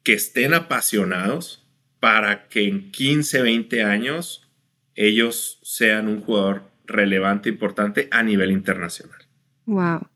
[0.02, 1.68] que estén apasionados
[2.00, 4.50] para que en 15, 20 años
[4.94, 9.20] ellos sean un jugador relevante, importante a nivel internacional.
[9.66, 10.08] Wow.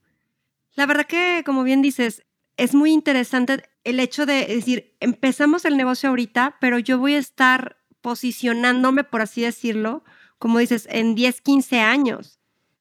[0.74, 2.22] La verdad que, como bien dices,
[2.56, 7.18] es muy interesante el hecho de decir, empezamos el negocio ahorita, pero yo voy a
[7.18, 10.04] estar posicionándome, por así decirlo,
[10.38, 12.38] como dices, en 10, 15 años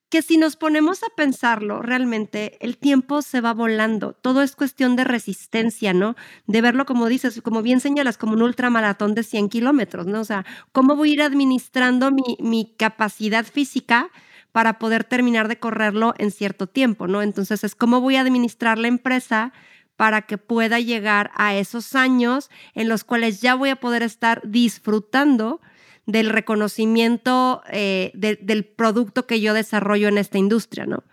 [0.09, 4.13] que si nos ponemos a pensarlo, realmente el tiempo se va volando.
[4.13, 6.15] Todo es cuestión de resistencia, ¿no?
[6.45, 10.21] De verlo como dices, como bien señalas, como un ultramaratón de 100 kilómetros, ¿no?
[10.21, 14.09] O sea, ¿cómo voy a ir administrando mi, mi capacidad física
[14.53, 17.21] para poder terminar de correrlo en cierto tiempo, ¿no?
[17.21, 19.51] Entonces, es cómo voy a administrar la empresa
[19.97, 24.41] para que pueda llegar a esos años en los cuales ya voy a poder estar
[24.45, 25.59] disfrutando
[26.05, 31.03] del reconocimiento eh, del producto que yo desarrollo en esta industria, ¿no?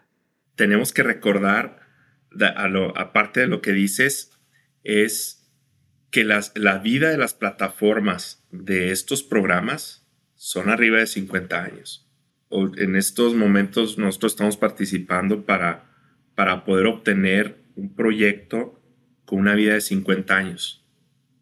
[0.55, 1.81] Tenemos que recordar,
[2.95, 4.31] aparte de lo que dices,
[4.85, 5.51] es
[6.13, 12.09] que la vida de las plataformas de estos programas son arriba de 50 años.
[12.51, 15.87] en estos momentos nosotros estamos participando para,
[16.37, 18.81] para poder obtener un proyecto
[19.25, 20.85] con una vida de 50 años.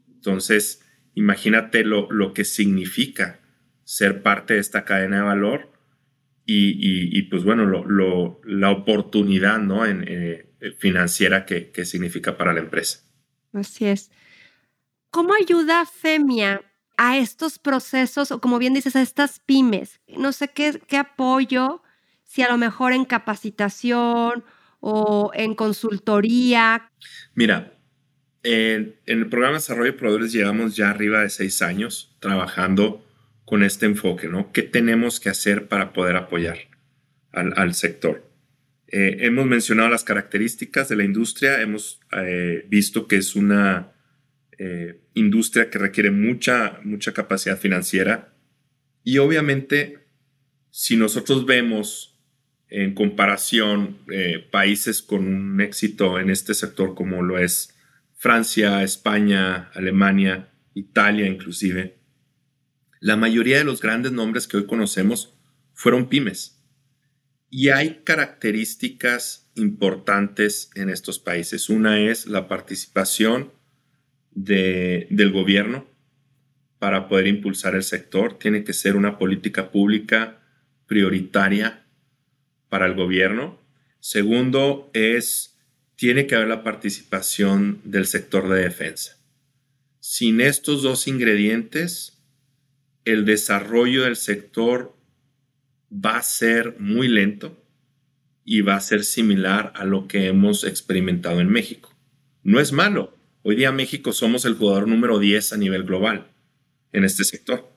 [0.08, 0.82] Entonces,
[1.14, 3.40] imagínate lo, que significa
[3.84, 5.72] ser parte de esta cadena de valor
[6.44, 7.66] y, pues bueno,
[8.44, 9.86] la oportunidad ¿no?
[9.86, 13.00] en, eh, financiera que, significa para la empresa.
[13.52, 14.10] Así es.
[15.10, 16.62] ¿Cómo ayuda FEMIA
[16.96, 20.00] a estos procesos o como bien dices, a estas pymes?
[20.06, 21.82] No sé qué, qué apoyo,
[22.24, 24.44] si a lo mejor en capacitación
[24.82, 26.90] o en consultoría.
[27.34, 27.72] Mira,
[28.42, 33.06] en, el programa de desarrollo de proveedores llevamos ya arriba de seis años trabajando
[33.44, 34.50] con este enfoque, ¿no?
[34.52, 36.58] ¿Qué tenemos que hacer para poder apoyar
[37.30, 38.28] al, sector?
[38.88, 43.92] Eh, hemos mencionado las características de la industria, hemos eh, visto que es una
[44.58, 48.34] eh, industria que requiere mucha, mucha capacidad financiera
[49.04, 50.00] y obviamente
[50.70, 52.11] si nosotros vemos
[52.72, 53.98] en comparación
[54.50, 57.74] países con un éxito en este sector como lo es
[58.16, 61.98] Francia, España, Alemania, Italia inclusive,
[63.00, 65.34] la mayoría de los grandes nombres que hoy conocemos
[65.74, 66.62] fueron pymes.
[67.50, 71.68] Y hay características importantes en estos países.
[71.68, 73.52] Una es la participación
[74.30, 75.86] del gobierno
[76.78, 78.38] para poder impulsar el sector.
[78.38, 80.40] Tiene que ser una política pública
[80.86, 81.81] prioritaria
[82.72, 83.60] para el gobierno.
[84.00, 85.58] Segundo es,
[85.94, 89.18] tiene que haber la participación del sector de defensa.
[90.00, 92.24] Sin estos dos ingredientes,
[93.04, 94.96] el desarrollo del sector
[95.92, 97.62] va a ser muy lento
[98.42, 101.94] y va a ser similar a lo que hemos experimentado en México.
[102.42, 103.18] No es malo.
[103.42, 106.26] Hoy día México somos el jugador número 10 a nivel global
[106.92, 107.70] en este sector.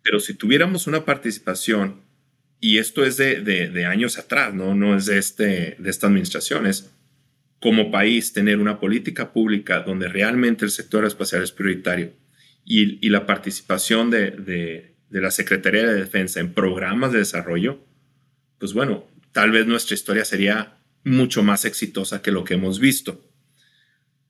[0.00, 2.08] Pero si tuviéramos una participación,
[2.60, 4.96] y esto es de, años atrás, ¿no?
[4.96, 6.90] es de, este, de esta administración, es
[7.60, 12.12] como país tener una política pública donde realmente el sector espacial es prioritario
[12.64, 17.84] y, la participación de, la Secretaría de Defensa en programas de desarrollo,
[18.58, 23.26] pues bueno, tal vez nuestra historia sería mucho más exitosa que lo que hemos visto.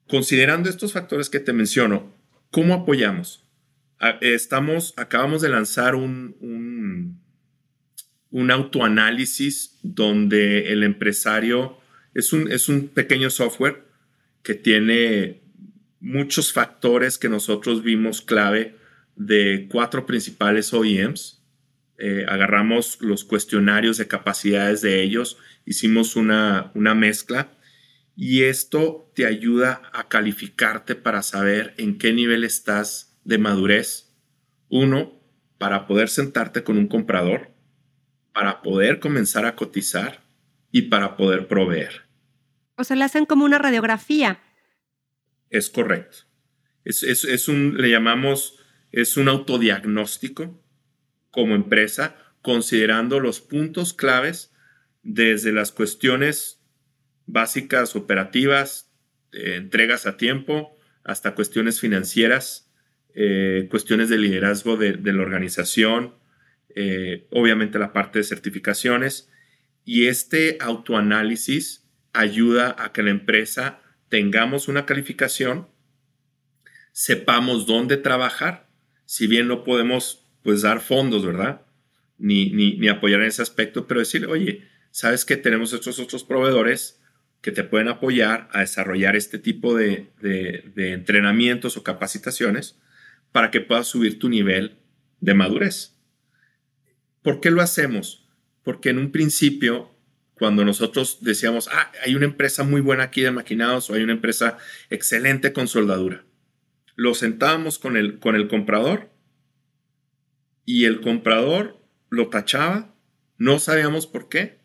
[0.08, 2.16] Considerando estos factores que te menciono,
[2.50, 3.44] ¿cómo apoyamos?
[4.22, 7.19] Estamos, acabamos de lanzar un,
[8.30, 11.78] un autoanálisis donde el empresario
[12.14, 13.84] es un, es un pequeño software
[14.42, 15.42] que tiene
[16.00, 18.76] muchos factores que nosotros vimos clave
[19.16, 21.42] de cuatro principales OEMs.
[21.98, 27.52] Eh, agarramos los cuestionarios de capacidades de ellos, hicimos una, una mezcla
[28.16, 34.14] y esto te ayuda a calificarte para saber en qué nivel estás de madurez.
[34.68, 35.20] Uno,
[35.58, 37.49] para poder sentarte con un comprador,
[38.40, 40.24] para poder comenzar a cotizar
[40.72, 42.06] y para poder proveer.
[42.76, 44.40] O sea, le hacen como una radiografía
[45.50, 46.18] es correcto.
[46.84, 48.58] Es, un, le llamamos,
[48.92, 50.64] es un autodiagnóstico
[51.30, 54.54] como empresa, considerando los puntos claves
[55.02, 56.64] desde las cuestiones
[57.26, 58.90] básicas operativas,
[59.32, 62.72] entregas a tiempo, hasta cuestiones financieras,
[63.14, 66.14] eh, cuestiones de liderazgo de, la organización,
[66.74, 69.30] eh, obviamente la parte de certificaciones.
[69.84, 75.68] Y este autoanálisis ayuda a que la empresa tengamos una calificación,
[76.92, 78.68] sepamos dónde trabajar,
[79.04, 81.62] si bien no podemos pues dar fondos, ¿verdad?
[82.18, 87.00] Ni, ni, apoyar en ese aspecto, pero decir, oye, sabes que tenemos estos otros proveedores
[87.40, 92.78] que te pueden apoyar a desarrollar este tipo de, de entrenamientos o capacitaciones
[93.32, 94.76] para que puedas subir tu nivel
[95.20, 95.99] de madurez.
[97.22, 98.28] ¿Por qué lo hacemos?
[98.62, 99.90] Porque en un principio
[100.40, 104.14] cuando nosotros decíamos, ah, hay una empresa muy buena aquí de maquinados o hay una
[104.14, 104.56] empresa
[104.88, 106.24] excelente con soldadura.
[106.96, 109.10] Lo sentábamos con el, con el comprador
[110.64, 112.94] y el comprador lo tachaba,
[113.36, 114.60] no sabíamos por qué.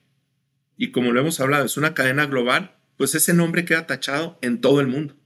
[0.77, 4.61] Y como lo hemos hablado, es una cadena global, pues ese nombre queda tachado en
[4.61, 5.17] todo el mundo.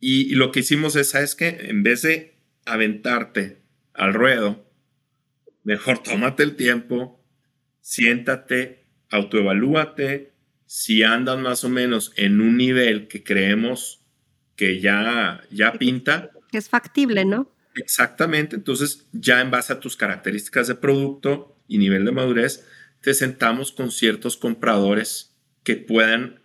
[0.00, 1.68] Y, lo que hicimos es, ¿sabes qué?
[1.68, 4.63] En vez de aventarte al ruedo,
[5.64, 7.20] mejor tómate el tiempo,
[7.80, 10.32] siéntate, autoevalúate,
[10.66, 14.00] si andan más o menos en un nivel que creemos
[14.56, 16.30] que ya, ya pinta.
[16.50, 17.50] Que es factible, ¿no?
[17.74, 22.66] Exactamente, entonces ya en base a tus características de producto y nivel de madurez,
[23.00, 26.40] te sentamos con ciertos compradores que puedan,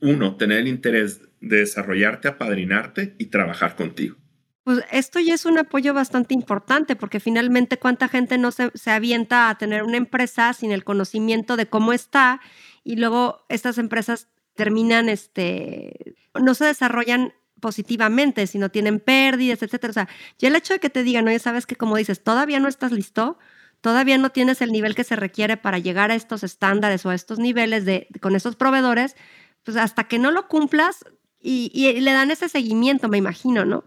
[0.00, 4.16] uno, tener el interés de desarrollarte, apadrinarte y trabajar contigo.
[4.64, 9.50] Pues esto ya es un apoyo bastante importante porque finalmente cuánta gente no se, avienta
[9.50, 12.40] a tener una empresa sin el conocimiento de cómo está
[12.84, 19.90] y luego estas empresas terminan, este, no se desarrollan positivamente, sino tienen pérdidas, etcétera.
[19.90, 20.08] O sea,
[20.38, 22.92] ya el hecho de que te digan, oye, sabes que como dices, todavía no estás
[22.92, 23.38] listo,
[23.80, 27.16] todavía no tienes el nivel que se requiere para llegar a estos estándares o a
[27.16, 29.16] estos niveles de, con esos proveedores,
[29.64, 31.04] pues hasta que no lo cumplas
[31.40, 33.84] y le dan ese seguimiento, me imagino, ¿no?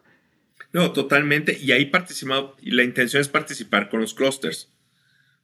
[0.76, 1.58] No, totalmente.
[1.58, 4.74] Y ahí participado, la intención es participar con los clústeres.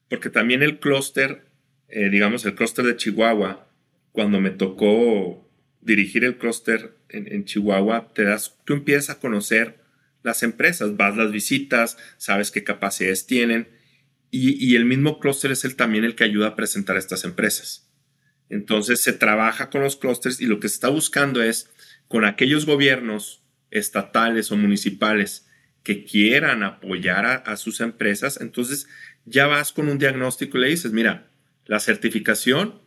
[0.09, 1.45] Porque también el clúster,
[1.87, 3.65] eh, digamos, el clúster de Chihuahua,
[4.11, 9.79] cuando me tocó dirigir el clúster en, Chihuahua, te das, tú empiezas a conocer
[10.21, 13.69] las empresas, vas las visitas, sabes qué capacidades tienen.
[14.31, 17.23] Y, y el mismo clúster es el, también el que ayuda a presentar a estas
[17.23, 17.89] empresas.
[18.49, 21.69] Entonces se trabaja con los clústeres y lo que se está buscando es
[22.09, 23.40] con aquellos gobiernos
[23.71, 25.47] estatales o municipales
[25.83, 28.87] que quieran apoyar a, sus empresas, entonces
[29.25, 31.31] ya vas con un diagnóstico y le dices, mira,
[31.65, 32.81] la certificación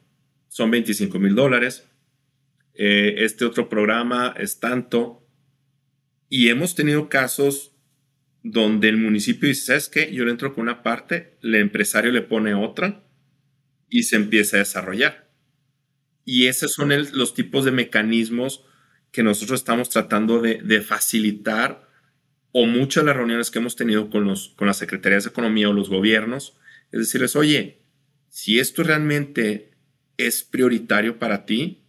[0.48, 1.88] son 25 mil dólares,
[2.74, 5.26] eh, este otro programa es tanto,
[6.28, 7.72] y hemos tenido casos
[8.42, 10.12] donde el municipio dice, ¿sabes qué?
[10.12, 13.02] Yo le entro con una parte, el empresario le pone otra
[13.88, 15.30] y se empieza a desarrollar.
[16.24, 18.64] Y esos son los tipos de mecanismos
[19.14, 21.88] que nosotros estamos tratando de, facilitar
[22.50, 25.68] o muchas de las reuniones que hemos tenido con, los, con las secretarías de economía
[25.68, 26.58] o los gobiernos,
[26.90, 27.78] es decirles, oye,
[28.28, 29.70] si esto realmente
[30.16, 31.84] es prioritario para ti,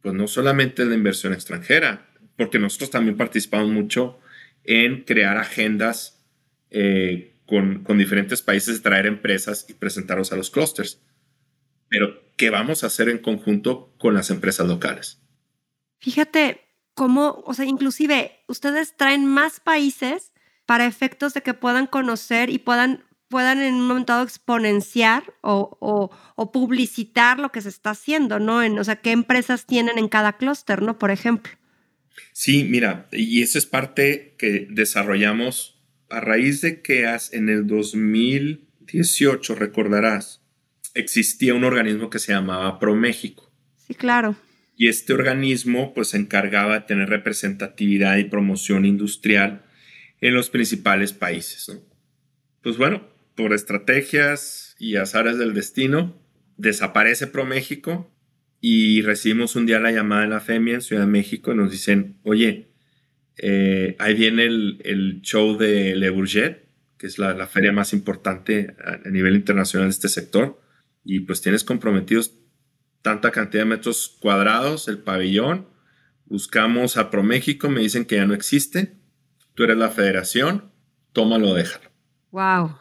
[0.00, 4.20] pues no solamente la inversión extranjera, porque nosotros también participamos mucho
[4.62, 6.24] en crear agendas
[6.70, 11.00] eh, con, con, diferentes países, traer empresas y presentarlos a los clústeres.
[11.88, 15.20] Pero, ¿qué vamos a hacer en conjunto con las empresas locales?
[16.00, 16.60] Fíjate
[16.94, 20.32] cómo, o sea, inclusive ustedes traen más países
[20.66, 26.10] para efectos de que puedan conocer y puedan, puedan en un momento dado exponenciar o,
[26.52, 28.62] publicitar lo que se está haciendo, ¿no?
[28.62, 30.98] En, o sea, qué empresas tienen en cada clúster, ¿no?
[30.98, 31.52] Por ejemplo.
[32.32, 39.54] Sí, mira, y eso es parte que desarrollamos a raíz de que en el 2018,
[39.54, 40.42] recordarás,
[40.94, 43.50] existía un organismo que se llamaba ProMéxico.
[43.86, 44.36] Sí, claro
[44.80, 49.62] y este organismo pues se encargaba de tener representatividad y promoción industrial
[50.22, 51.70] en los principales países.
[52.62, 56.18] Pues bueno, por estrategias y azares del destino,
[56.56, 58.10] desaparece ProMéxico
[58.62, 61.70] y recibimos un día la llamada de la FEMIA en Ciudad de México y nos
[61.70, 62.70] dicen, oye,
[63.36, 68.74] eh, ahí viene el, show de Le Bourget, que es la, la, feria más importante
[68.82, 70.58] a, a nivel internacional de este sector,
[71.04, 72.39] y pues tienes comprometidos
[73.02, 75.68] tanta cantidad de metros cuadrados el pabellón.
[76.26, 78.96] Buscamos a ProMéxico, me dicen que ya no existe.
[79.54, 80.70] Tú eres la federación,
[81.12, 81.90] tómalo, déjalo.
[82.30, 82.76] Wow.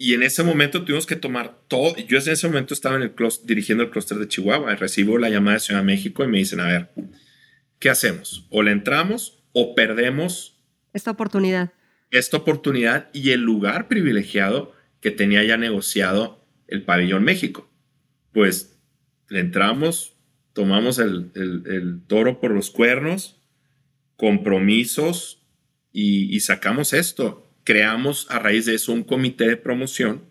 [0.00, 1.96] Y en ese momento tuvimos que tomar todo.
[1.96, 4.76] Yo en ese momento estaba en el dirigiendo el clúster de Chihuahua.
[4.76, 6.90] Recibo la llamada de Ciudad de México y me dicen, a ver,
[7.80, 8.46] ¿qué hacemos?
[8.50, 11.72] O le entramos o perdemos esta oportunidad.
[12.10, 17.68] esta oportunidad y el lugar privilegiado que tenía ya negociado el pabellón México.
[18.32, 18.77] Pues
[19.30, 20.16] entramos,
[20.52, 23.40] tomamos el, toro por los cuernos,
[24.16, 25.46] compromisos
[25.92, 27.50] y, y sacamos esto.
[27.64, 30.28] Creamos a raíz de eso un comité de promoción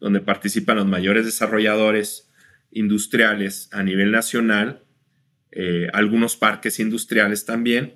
[0.00, 2.28] donde participan los mayores desarrolladores
[2.70, 4.84] industriales a nivel nacional,
[5.50, 7.94] eh, algunos parques industriales también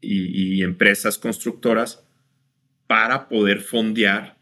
[0.00, 2.04] y, empresas constructoras
[2.86, 4.38] para poder fondear.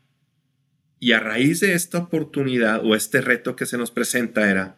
[0.98, 4.76] Y a raíz de esta oportunidad o este reto que se nos presenta era,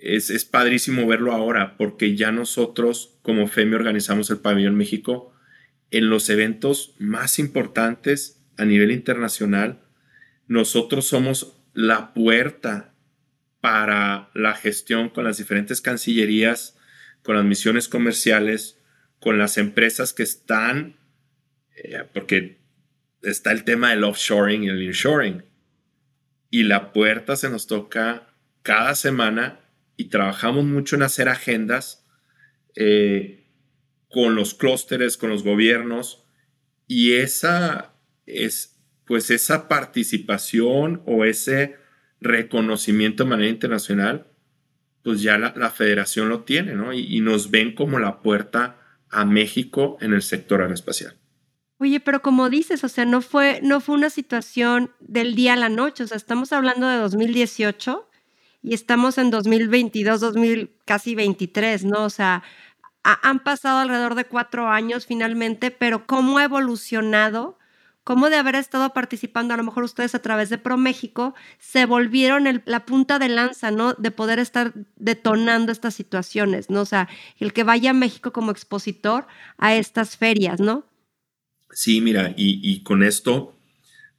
[0.00, 5.32] es, es padrísimo verlo ahora porque ya nosotros como FEMI organizamos el Pabellón México
[5.90, 9.80] en los eventos más importantes a nivel internacional
[10.50, 12.92] nosotros somos la puerta
[13.60, 16.76] para la gestión con las diferentes cancillerías,
[17.22, 18.76] con las misiones comerciales,
[19.20, 20.96] con las empresas que están,
[21.76, 22.58] eh, porque
[23.22, 25.44] está el tema del offshoring y el inshoring.
[26.50, 29.60] Y la puerta se nos toca cada semana
[30.00, 32.06] y trabajamos mucho en hacer agendas
[32.74, 33.50] eh,
[34.08, 36.24] con los clústeres, con los gobiernos.
[36.86, 37.92] Y esa
[38.24, 41.76] es, pues esa participación o ese
[42.18, 44.26] reconocimiento de manera internacional,
[45.02, 46.94] pues ya la, federación lo tiene, ¿no?
[46.94, 48.80] Y, nos ven como la puerta
[49.10, 51.18] a México en el sector aeroespacial.
[51.76, 55.56] Oye, pero como dices, o sea, no fue, no fue una situación del día a
[55.56, 58.09] la noche, o sea, estamos hablando de 2018
[58.62, 62.04] y estamos en 2022, 2000, casi 23, ¿no?
[62.04, 62.42] O sea,
[63.02, 67.58] han pasado alrededor de cuatro años finalmente, pero ¿cómo ha evolucionado
[68.04, 72.62] cómo de haber estado participando, a lo mejor ustedes a través de ProMéxico, se volvieron
[72.64, 73.94] la punta de lanza, ¿no?
[73.94, 76.80] De poder estar detonando estas situaciones, ¿no?
[76.80, 77.08] O sea,
[77.38, 79.26] el que vaya a México como expositor
[79.58, 80.84] a estas ferias, ¿no?
[81.70, 83.54] Sí, mira, y, con esto,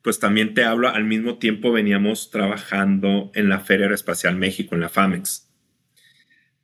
[0.01, 4.81] pues también te hablo, al mismo tiempo veníamos trabajando en la Feria Aeroespacial México, en
[4.81, 5.49] la FAMEX.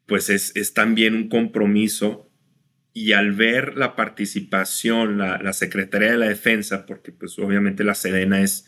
[0.07, 2.31] Pues es, también un compromiso
[2.93, 8.41] y al ver la participación, la, Secretaría de la Defensa, porque pues obviamente la Sedena
[8.41, 8.65] es,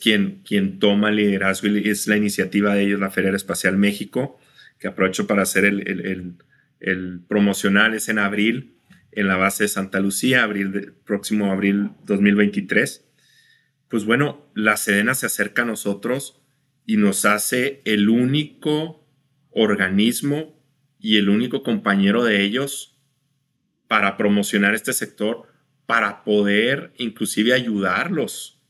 [0.00, 4.40] quien, toma el liderazgo y es la iniciativa de ellos, la Feria Espacial México,
[4.80, 6.34] que aprovecho para hacer el, el,
[6.80, 8.74] el, promocional, es en abril,
[9.12, 10.48] en la base de Santa Lucía,
[11.04, 13.04] próximo abril 2023.
[13.94, 16.42] Pues bueno, la Sedena se acerca a nosotros
[16.84, 19.06] y nos hace el único
[19.52, 20.60] organismo
[20.98, 22.98] y el único compañero de ellos
[23.86, 25.46] para promocionar este sector,
[25.86, 28.60] para poder inclusive ayudarlos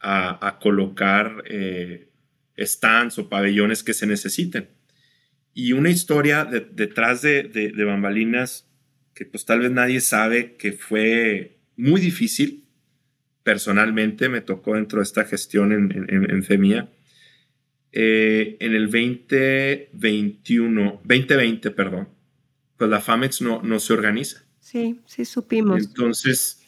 [0.00, 2.10] a, colocar eh,
[2.58, 4.70] stands o pabellones que se necesiten.
[5.52, 8.68] Y una historia detrás de, de, bambalinas
[9.14, 12.63] que pues tal vez nadie sabe que fue muy difícil.
[13.44, 16.88] Personalmente me tocó dentro de esta gestión en, en, FEMIA.
[17.92, 22.08] Eh, en el 2021, 2020, perdón,
[22.76, 24.42] pues la FAMEX no, no se organiza.
[24.58, 25.84] Sí, sí supimos.
[25.84, 26.64] Entonces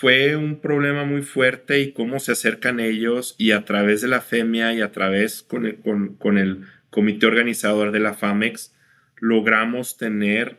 [0.00, 4.20] fue un problema muy fuerte y cómo se acercan ellos y a través de la
[4.20, 8.74] FEMIA y a través con el, con, el comité organizador de la FAMEX
[9.16, 10.58] logramos tener,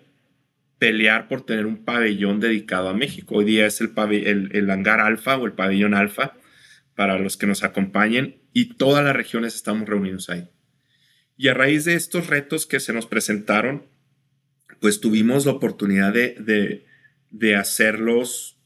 [0.80, 3.36] pelear por tener un pabellón dedicado a México.
[3.36, 3.92] Hoy día es el,
[4.52, 6.38] el, hangar alfa o el pabellón alfa
[6.96, 10.50] para los que nos acompañen y todas las regiones estamos reunidos ahí.
[11.36, 13.88] Y a raíz de estos retos que se nos presentaron,
[14.80, 16.86] pues tuvimos la oportunidad de,
[17.30, 18.60] de, hacerlos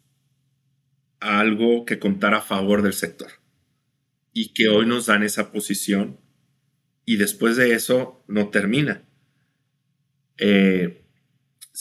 [1.20, 3.30] algo que contara a favor del sector
[4.34, 6.20] y que hoy nos dan esa posición
[7.06, 9.04] y después de eso no termina.
[10.38, 11.01] Eh,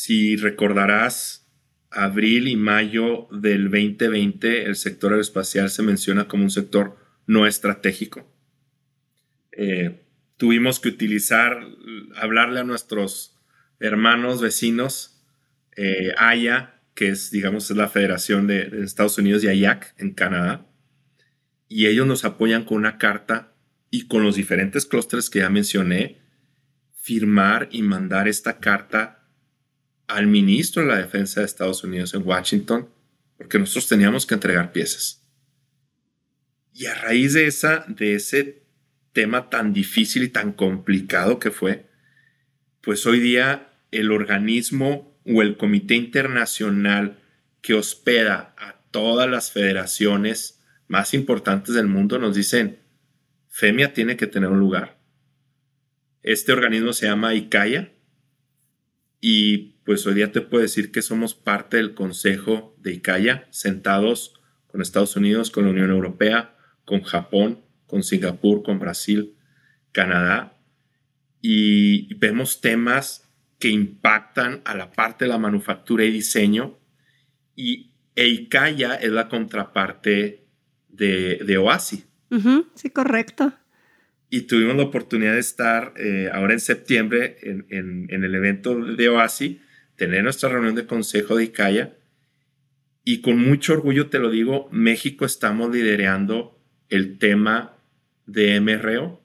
[0.03, 1.47] si recordarás,
[1.91, 6.97] abril y mayo del 2020 el sector aeroespacial se menciona como un sector
[7.27, 8.27] no estratégico.
[9.53, 10.07] Eh,
[10.39, 11.61] tuvimos que utilizar,
[12.17, 13.39] hablarle a nuestros
[13.79, 15.23] hermanos vecinos,
[15.77, 20.67] eh, AYA, que es, digamos, la Federación de, Estados Unidos y AYAC en Canadá,
[21.69, 23.53] y ellos nos apoyan con una carta
[23.91, 26.23] y con los diferentes clústeres que ya mencioné,
[26.95, 29.19] firmar y mandar esta carta
[30.11, 32.89] al ministro de la Defensa de Estados Unidos en Washington,
[33.37, 35.25] porque nosotros teníamos que entregar piezas.
[36.73, 38.65] Y a raíz de, esa, de ese
[39.13, 41.89] tema tan difícil y tan complicado que fue,
[42.81, 47.19] pues hoy día el organismo o el comité internacional
[47.61, 52.81] que hospeda a todas las federaciones más importantes del mundo nos dicen,
[53.49, 54.99] FEMIA tiene que tener un lugar.
[56.23, 57.93] Este organismo se llama ICAIA
[59.21, 64.41] y pues hoy día te puedo decir que somos parte del consejo de ICAIA, sentados
[64.69, 69.35] con Estados Unidos, con la Unión Europea, con Japón, con Singapur, con Brasil,
[69.91, 70.57] Canadá,
[71.43, 73.29] y vemos temas
[73.59, 76.79] que impactan a la parte de la manufactura y diseño,
[77.57, 80.47] y EICAYA es la contraparte
[80.87, 82.05] de, de OASI.
[82.77, 83.55] sí, correcto.
[84.29, 89.09] Y tuvimos la oportunidad de estar eh, ahora en septiembre en, en, el evento de
[89.09, 89.61] OASI,
[90.01, 91.93] tener nuestra reunión de consejo de ICAYA,
[93.05, 97.77] y con mucho orgullo te lo digo, México estamos liderando el tema
[98.25, 99.23] de MRO.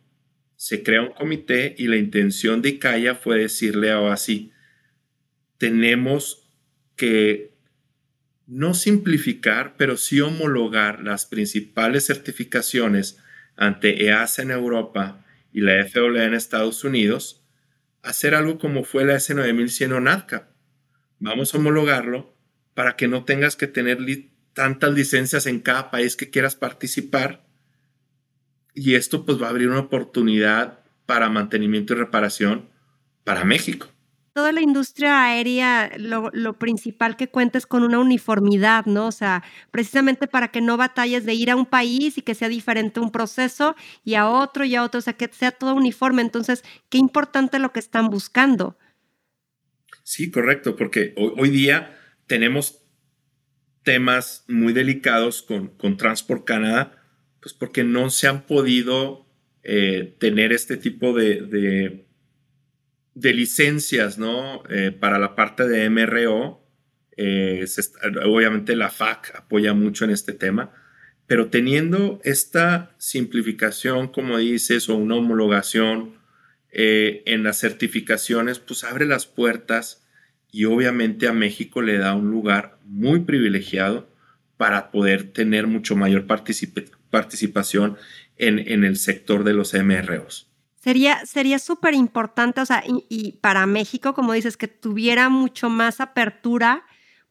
[0.57, 4.51] Se crea un comité y la intención de ICAIA fue decirle a OASI,
[5.57, 6.45] tenemos
[6.97, 7.53] que
[8.45, 13.17] no simplificar, pero sí homologar las principales certificaciones
[13.55, 17.45] ante EASA en Europa y la FAA en Estados Unidos,
[18.01, 20.54] hacer algo como fue la S9100 o NADCA.
[21.19, 22.33] Vamos a homologarlo
[22.73, 23.99] para que no tengas que tener
[24.53, 27.45] tantas licencias en cada país que quieras participar.
[28.73, 32.69] Y esto pues va a abrir una oportunidad para mantenimiento y reparación
[33.23, 33.87] para México.
[34.33, 39.07] Toda la industria aérea, lo, principal que cuenta es con una uniformidad, ¿no?
[39.07, 42.49] O sea, precisamente para que no batalles de ir a un país y que sea
[42.49, 46.21] diferente un proceso y a otro y a otro, o sea, que sea todo uniforme.
[46.21, 48.77] Entonces, qué importante lo que están buscando.
[50.05, 51.97] Sí, correcto, porque hoy día
[52.27, 52.85] tenemos
[53.81, 57.03] temas muy delicados con, con Transport Canada,
[57.41, 59.25] pues porque no se han podido
[59.63, 62.05] eh, tener este tipo de,
[63.15, 64.61] de, licencias, ¿no?
[64.69, 66.63] Eh, para la parte de MRO.
[67.17, 67.65] Eh,
[68.25, 70.71] obviamente la FAC apoya mucho en este tema,
[71.25, 76.23] pero teniendo esta simplificación, como dices, o una homologación
[76.77, 80.05] en las certificaciones, pues abre las puertas
[80.51, 84.07] y obviamente a México le da un lugar muy privilegiado
[84.57, 87.97] para poder tener mucho mayor participación
[88.37, 90.49] en, el sector de los MROs.
[90.81, 95.99] Sería sería súper importante, o sea, y, para México, como dices, que tuviera mucho más
[95.99, 96.83] apertura,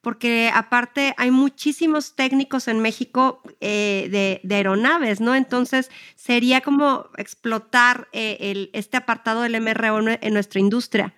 [0.05, 5.35] porque aparte hay muchísimos técnicos en México eh, de, aeronaves, ¿no?
[5.35, 11.15] Entonces sería como explotar eh, el, este apartado del MRO en nuestra industria.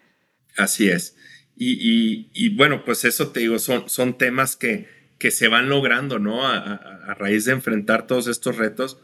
[0.56, 1.16] Así es.
[1.58, 6.46] Y, bueno, pues eso te digo, son, son temas que, que se van logrando, ¿no?
[6.46, 9.00] A, raíz de enfrentar todos estos retos,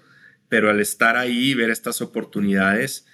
[0.49, 3.07] pero al estar ahí, ver estas oportunidades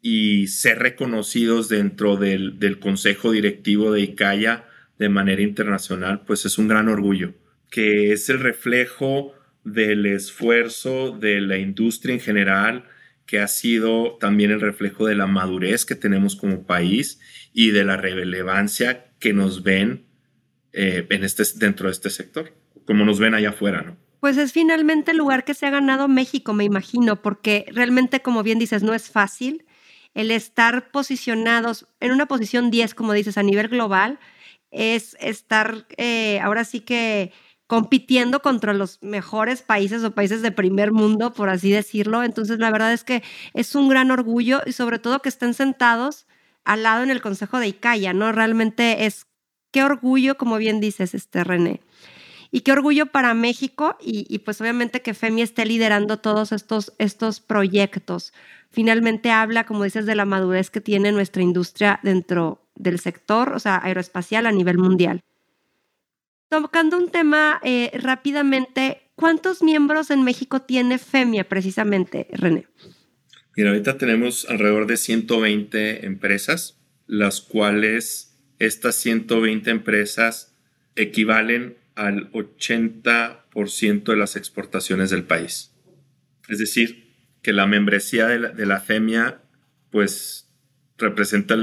[0.00, 4.67] y ser reconocidos dentro del, del Consejo Directivo de ICAIA
[4.98, 7.34] de manera internacional, pues es un gran orgullo,
[7.70, 9.32] que es el reflejo
[9.64, 12.84] del esfuerzo de la industria en general,
[13.26, 17.20] que ha sido también el reflejo de la madurez que tenemos como país
[17.52, 20.06] y de la relevancia que nos ven
[20.72, 22.54] eh, en este, dentro de este sector,
[22.86, 23.96] como nos ven allá afuera, ¿no?
[24.20, 28.42] Pues es finalmente el lugar que se ha ganado México, me imagino, porque realmente, como
[28.42, 29.64] bien dices, no es fácil
[30.14, 34.18] el estar posicionados en una posición 10, como dices, a nivel global,
[34.70, 37.32] es estar eh, ahora sí que
[37.68, 42.24] compitiendo contra los mejores países o países de primer mundo, por así decirlo.
[42.24, 46.26] Entonces, la verdad es que es un gran orgullo y sobre todo que estén sentados
[46.64, 48.32] al lado en el Consejo de ICAIA, ¿no?
[48.32, 49.26] Realmente es
[49.70, 51.80] qué orgullo, como bien dices, este René.
[52.50, 57.40] Y qué orgullo para México y, pues obviamente que FEMI esté liderando todos estos, estos
[57.40, 58.32] proyectos.
[58.70, 63.58] Finalmente habla, como dices, de la madurez que tiene nuestra industria dentro del sector, o
[63.58, 65.22] sea, aeroespacial a nivel mundial.
[66.48, 72.66] Tocando un tema eh, rápidamente, ¿cuántos miembros en México tiene FEMIA precisamente, René?
[73.56, 80.54] Mira, ahorita tenemos alrededor de 120 empresas, las cuales estas 120 empresas
[80.94, 85.72] equivalen al 80% de las exportaciones del país.
[86.48, 87.08] Es decir,
[87.42, 89.42] que la membresía de la, FEMIA,
[89.90, 90.47] pues,
[90.98, 91.54] representa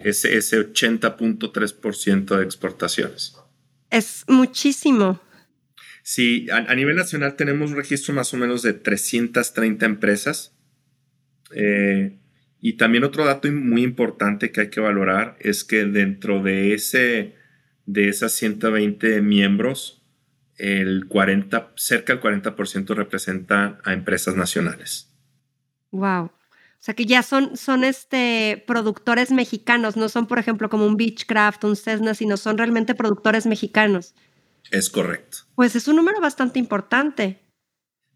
[0.00, 3.36] ese, ese 80.3% de exportaciones.
[3.90, 5.20] Es muchísimo.
[6.02, 10.56] Sí, a, nivel nacional tenemos un registro más o menos de 330 empresas
[11.52, 12.18] eh,
[12.60, 17.36] y también otro dato muy importante que hay que valorar es que dentro de, ese,
[17.86, 20.02] de esas 120 miembros,
[20.56, 25.10] el 40, cerca del 40% representan a empresas nacionales.
[25.90, 26.30] Wow.
[26.80, 30.96] O sea que ya son, son este, productores mexicanos, no son, por ejemplo, como un
[30.96, 34.14] Beechcraft, un Cessna, sino son realmente productores mexicanos.
[34.70, 35.38] Es correcto.
[35.56, 37.38] Pues es un número bastante importante.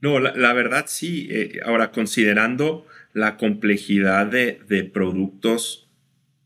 [0.01, 1.29] No, la, verdad sí.
[1.31, 5.91] Eh, ahora, considerando la complejidad de, productos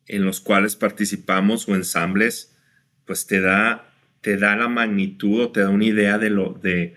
[0.07, 2.57] en los cuales participamos o ensambles,
[3.05, 3.93] pues te da,
[4.23, 6.97] te da la magnitud o te da una idea de, lo, de,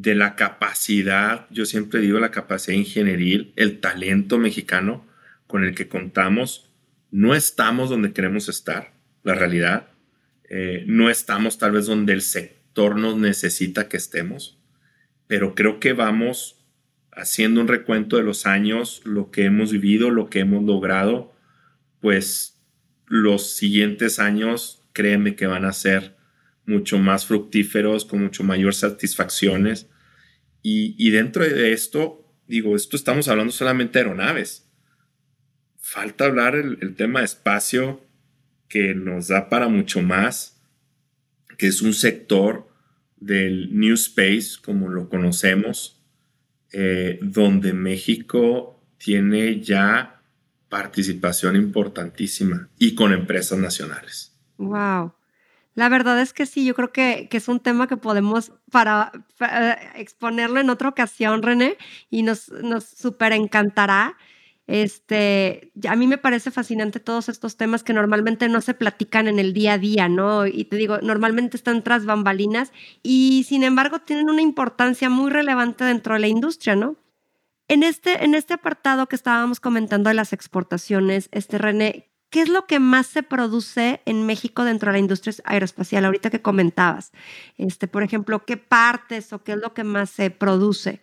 [0.00, 5.04] de la capacidad, yo siempre digo la capacidad ingenieril, el talento mexicano
[5.48, 6.70] con el que contamos.
[7.10, 8.92] No estamos donde queremos estar,
[9.24, 9.88] la realidad.
[10.48, 14.60] Eh, no estamos tal vez donde el sector nos necesita que estemos,
[15.26, 16.64] pero creo que vamos
[17.10, 21.34] haciendo un recuento de los años, lo que hemos vivido, lo que hemos logrado,
[22.00, 22.62] pues
[23.06, 26.17] los siguientes años, créeme que van a ser
[26.68, 29.88] mucho más fructíferos, con mucho mayor satisfacciones.
[30.62, 34.68] Y, dentro de esto, digo, esto estamos hablando solamente de aeronaves.
[35.78, 38.04] Falta hablar el, tema de espacio
[38.68, 40.60] que nos da para mucho más,
[41.56, 42.68] que es un sector
[43.16, 46.04] del New Space, como lo conocemos,
[46.72, 50.20] eh, donde México tiene ya
[50.68, 54.36] participación importantísima y con empresas nacionales.
[54.58, 55.14] Wow.
[55.78, 59.12] La verdad es que sí, yo creo que, es un tema que podemos para,
[59.94, 61.78] exponerlo en otra ocasión, René,
[62.10, 64.16] y nos, nos súper encantará.
[64.66, 69.38] Este, a mí me parece fascinante todos estos temas que normalmente no se platican en
[69.38, 70.48] el día a día, ¿no?
[70.48, 72.72] Y te digo, normalmente están tras bambalinas
[73.04, 76.96] y sin embargo tienen una importancia muy relevante dentro de la industria, ¿no?
[77.68, 82.48] En este, en este apartado que estábamos comentando de las exportaciones, este René, ¿Qué es
[82.50, 86.04] lo que más se produce en México dentro de la industria aeroespacial?
[86.04, 87.12] Ahorita que comentabas,
[87.56, 91.00] este, por ejemplo, ¿qué partes o qué es lo que más se produce?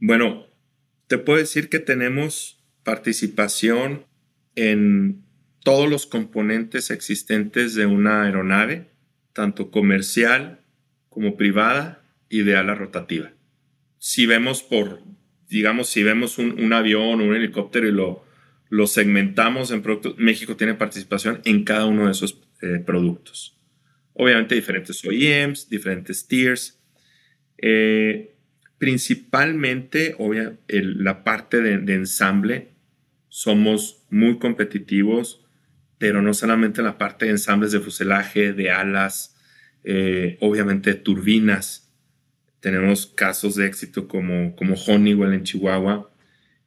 [0.00, 0.46] Bueno,
[1.06, 4.04] te puedo decir que tenemos participación
[4.56, 5.24] en
[5.60, 8.90] todos los componentes existentes de una aeronave,
[9.32, 10.64] tanto comercial
[11.08, 13.32] como privada y de ala rotativa.
[13.98, 15.04] Si vemos por,
[15.48, 18.24] digamos, si vemos un, un avión o un helicóptero y lo
[18.72, 20.16] lo segmentamos en productos.
[20.16, 23.60] México tiene participación en cada uno de esos eh, productos.
[24.14, 26.80] Obviamente diferentes OEMs, diferentes tiers.
[27.58, 28.34] Eh,
[28.78, 32.70] principalmente, obvia, la parte de, ensamble,
[33.28, 35.44] somos muy competitivos,
[35.98, 39.36] pero no solamente en la parte de ensambles de fuselaje, de alas,
[39.84, 41.92] eh, obviamente turbinas.
[42.60, 46.11] Tenemos casos de éxito como, como Honeywell en Chihuahua,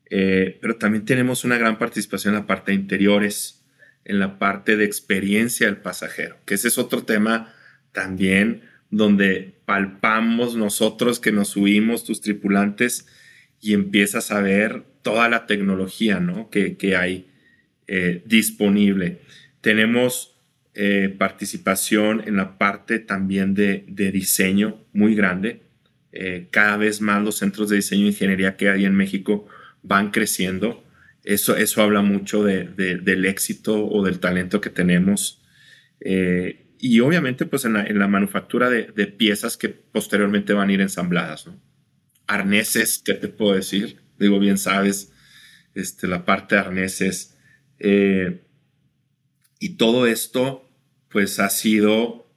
[0.09, 3.63] eh, pero también tenemos una gran participación en la parte de interiores,
[4.03, 7.53] en la parte de experiencia del pasajero, que ese es otro tema
[7.91, 13.07] también donde palpamos nosotros que nos subimos, tus tripulantes,
[13.59, 16.49] y empiezas a ver toda la tecnología ¿no?
[16.51, 17.27] que, hay
[17.87, 19.21] eh, disponible.
[19.61, 20.35] Tenemos
[20.75, 25.61] eh, participación en la parte también de, de diseño muy grande.
[26.51, 29.47] cada vez más los centros de diseño e ingeniería que hay en México
[29.85, 30.83] van creciendo.
[31.23, 35.41] Eso, eso habla mucho del éxito o del talento que tenemos.
[35.99, 41.49] Eh, y obviamente, pues en la, manufactura de, piezas que posteriormente van a ir ensambladas,
[42.27, 44.01] Arneses, ¿qué te puedo decir?
[44.19, 45.11] Digo, bien sabes,
[45.73, 47.37] este, la parte de arneses.
[47.79, 48.41] Eh,
[49.59, 50.69] y todo esto,
[51.09, 52.31] pues ha sido,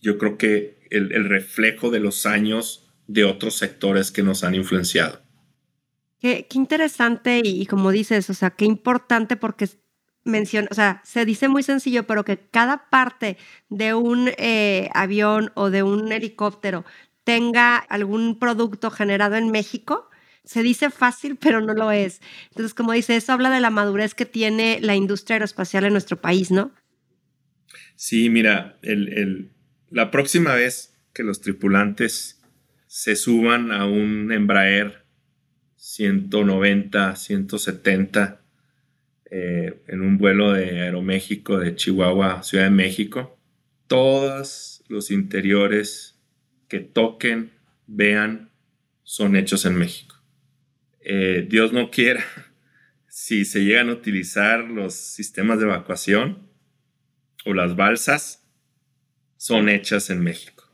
[0.00, 4.54] yo creo que el, el reflejo de los años de otros sectores que nos han
[4.54, 5.22] influenciado.
[6.20, 9.68] Qué, interesante y, como dices, o sea, qué importante porque
[10.24, 13.38] menciona, o sea, se dice muy sencillo, pero que cada parte
[13.70, 16.84] de un eh, avión o de un helicóptero
[17.24, 20.10] tenga algún producto generado en México,
[20.44, 22.20] se dice fácil, pero no lo es.
[22.50, 26.20] Entonces, como dice, eso habla de la madurez que tiene la industria aeroespacial en nuestro
[26.20, 26.74] país, ¿no?
[27.96, 29.52] Sí, mira, el,
[29.90, 32.42] la próxima vez que los tripulantes
[32.86, 35.06] se suban a un Embraer
[35.90, 38.40] 190, 170
[39.28, 43.36] eh, en un vuelo de Aeroméxico de Chihuahua Ciudad de México.
[43.88, 46.16] Todos los interiores
[46.68, 47.50] que toquen,
[47.88, 48.50] vean,
[49.02, 50.14] son hechos en México.
[51.00, 52.24] Eh, Dios no quiera,
[53.08, 56.48] si se llegan a utilizar los sistemas de evacuación
[57.44, 58.46] o las balsas,
[59.36, 60.70] son hechas en México.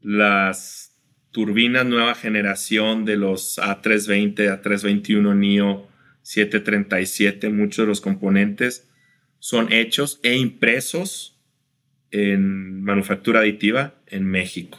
[0.00, 0.91] Las
[1.32, 5.88] turbinas nueva generación de los A320, A321 NIO
[6.22, 8.88] 737, muchos de los componentes
[9.38, 11.40] son hechos e impresos
[12.12, 14.78] en manufactura aditiva en México.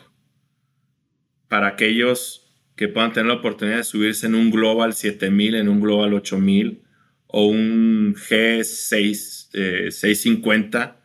[1.50, 2.44] Para aquellos
[2.76, 6.82] que puedan tener la oportunidad de subirse en un Global 7000, en un Global 8000
[7.28, 11.03] o un G6, 650,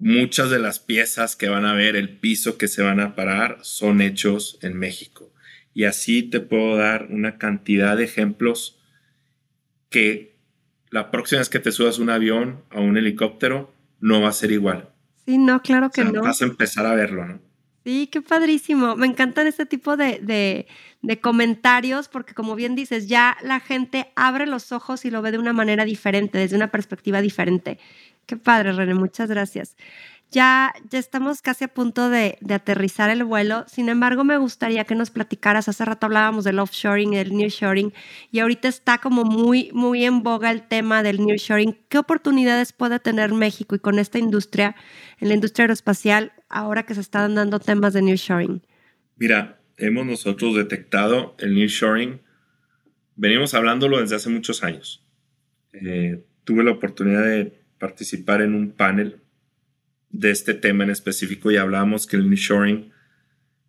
[0.00, 3.58] muchas de las piezas que van a ver, el piso que se van a parar,
[3.62, 5.32] son hechos en México.
[5.72, 8.80] Y así te puedo dar una cantidad de ejemplos
[9.88, 10.36] que
[10.90, 14.50] la próxima vez que te subas un avión o un helicóptero no va a ser
[14.50, 14.88] igual.
[15.26, 16.22] Sí, no, claro que no.
[16.22, 17.40] Vas a empezar a verlo, ¿no?
[17.84, 18.94] Sí, qué padrísimo.
[18.96, 20.66] Me encantan este tipo de,
[21.00, 25.32] de, comentarios porque como bien dices, ya la gente abre los ojos y lo ve
[25.32, 27.78] de una manera diferente, desde una perspectiva diferente.
[28.26, 29.76] Qué padre, René, muchas gracias.
[30.32, 33.64] Ya, ya estamos casi a punto de, aterrizar el vuelo.
[33.66, 35.68] Sin embargo, me gustaría que nos platicaras.
[35.68, 37.92] Hace rato hablábamos del offshoring del nearshoring
[38.30, 41.76] y ahorita está como muy, muy en boga el tema del nearshoring.
[41.88, 44.76] ¿Qué oportunidades puede tener México y con esta industria,
[45.18, 48.62] en la industria aeroespacial, ahora que se están dando temas de nearshoring?
[49.16, 52.20] Mira, hemos nosotros detectado el nearshoring.
[53.16, 55.04] Venimos hablándolo desde hace muchos años.
[55.72, 59.20] Eh, tuve la oportunidad de participar en un panel
[60.10, 62.92] de este tema en específico y hablábamos que el nearshoring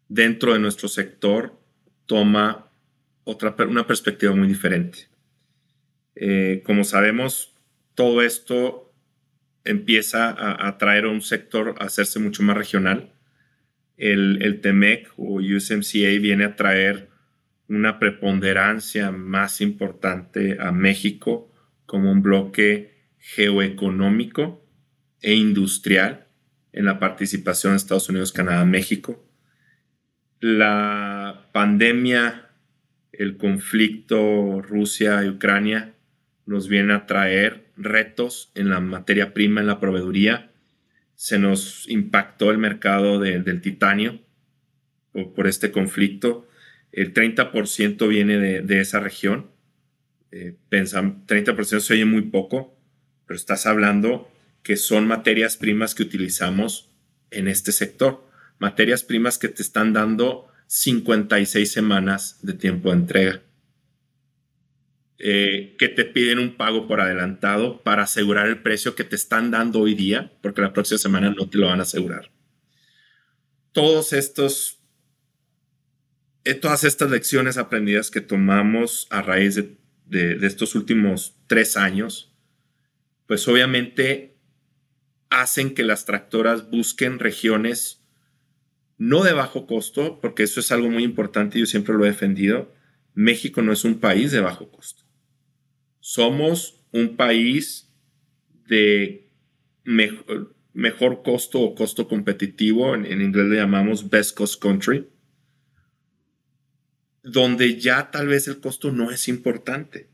[0.08, 1.60] dentro de nuestro sector
[2.06, 2.70] toma
[3.24, 5.08] otra, una perspectiva muy diferente.
[6.16, 7.56] Eh, como sabemos,
[7.96, 8.94] todo esto
[9.64, 13.14] empieza a, a, traer a un sector a hacerse mucho más regional.
[13.96, 17.10] El, el TEMEC o USMCA viene a traer
[17.70, 21.50] una preponderancia más importante a México
[21.86, 22.91] como un bloque
[23.22, 24.68] geoeconómico
[25.22, 26.28] e industrial
[26.74, 29.26] en la participación de Estados Unidos, Canadá, México.
[30.40, 32.50] La pandemia,
[33.12, 35.94] el conflicto Rusia y Ucrania
[36.46, 40.52] nos viene a traer retos en la materia prima, en la proveeduría.
[41.16, 44.20] Se nos impactó el mercado del titanio
[45.12, 46.48] por, este conflicto.
[46.92, 49.52] El 30% viene de, esa región.
[50.32, 52.81] Eh, 30% se oye muy poco,
[53.32, 54.30] pero estás hablando
[54.62, 56.90] que son materias primas que utilizamos
[57.30, 58.30] en este sector.
[58.60, 63.42] Materias primas que te están dando 56 semanas de tiempo de entrega.
[65.18, 69.50] Eh, que te piden un pago por adelantado para asegurar el precio que te están
[69.50, 72.32] dando hoy día, porque la próxima semana no te lo van a asegurar.
[73.72, 74.80] Todos estos,
[76.44, 82.31] eh, todas estas lecciones aprendidas que tomamos a raíz de, de estos últimos tres años,
[83.32, 84.36] pues obviamente
[85.30, 88.06] hacen que las tractoras busquen regiones
[88.98, 92.74] no de bajo costo, porque eso es algo muy importante, yo siempre lo he defendido.
[93.14, 95.06] México no es un país de bajo costo.
[96.02, 97.90] Somos un país
[98.68, 99.32] de
[99.86, 105.08] mejor, costo o costo competitivo, en, en inglés le llamamos best cost country,
[107.24, 110.11] donde ya tal vez el costo no es importante,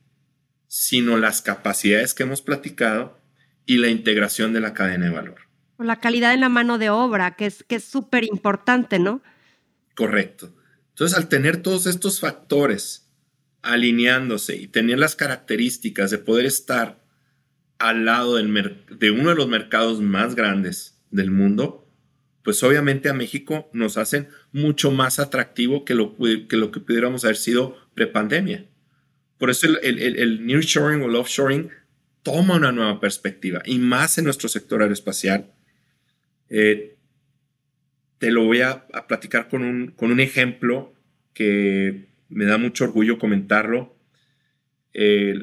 [0.80, 3.19] sino las capacidades que hemos platicado
[3.65, 5.39] y la integración de la cadena de valor.
[5.78, 9.23] O la calidad en la mano de obra, que es que súper importante, ¿no?
[9.95, 10.55] Correcto.
[10.89, 13.09] Entonces, al tener todos estos factores
[13.63, 17.03] alineándose y tener las características de poder estar
[17.80, 21.91] al lado del de uno de los mercados más grandes del mundo,
[22.43, 27.23] pues obviamente a México nos hacen mucho más atractivo que lo que, lo que pudiéramos
[27.23, 28.67] haber sido prepandemia.
[29.38, 30.72] Por eso el, el, el
[31.02, 31.70] o el offshoring
[32.24, 35.54] toma una nueva perspectiva y más en nuestro sector aeroespacial.
[36.50, 36.98] Eh,
[38.18, 40.94] te lo voy a, platicar con un, con un, ejemplo
[41.34, 43.96] que me da mucho orgullo comentarlo.
[44.94, 45.36] Eh,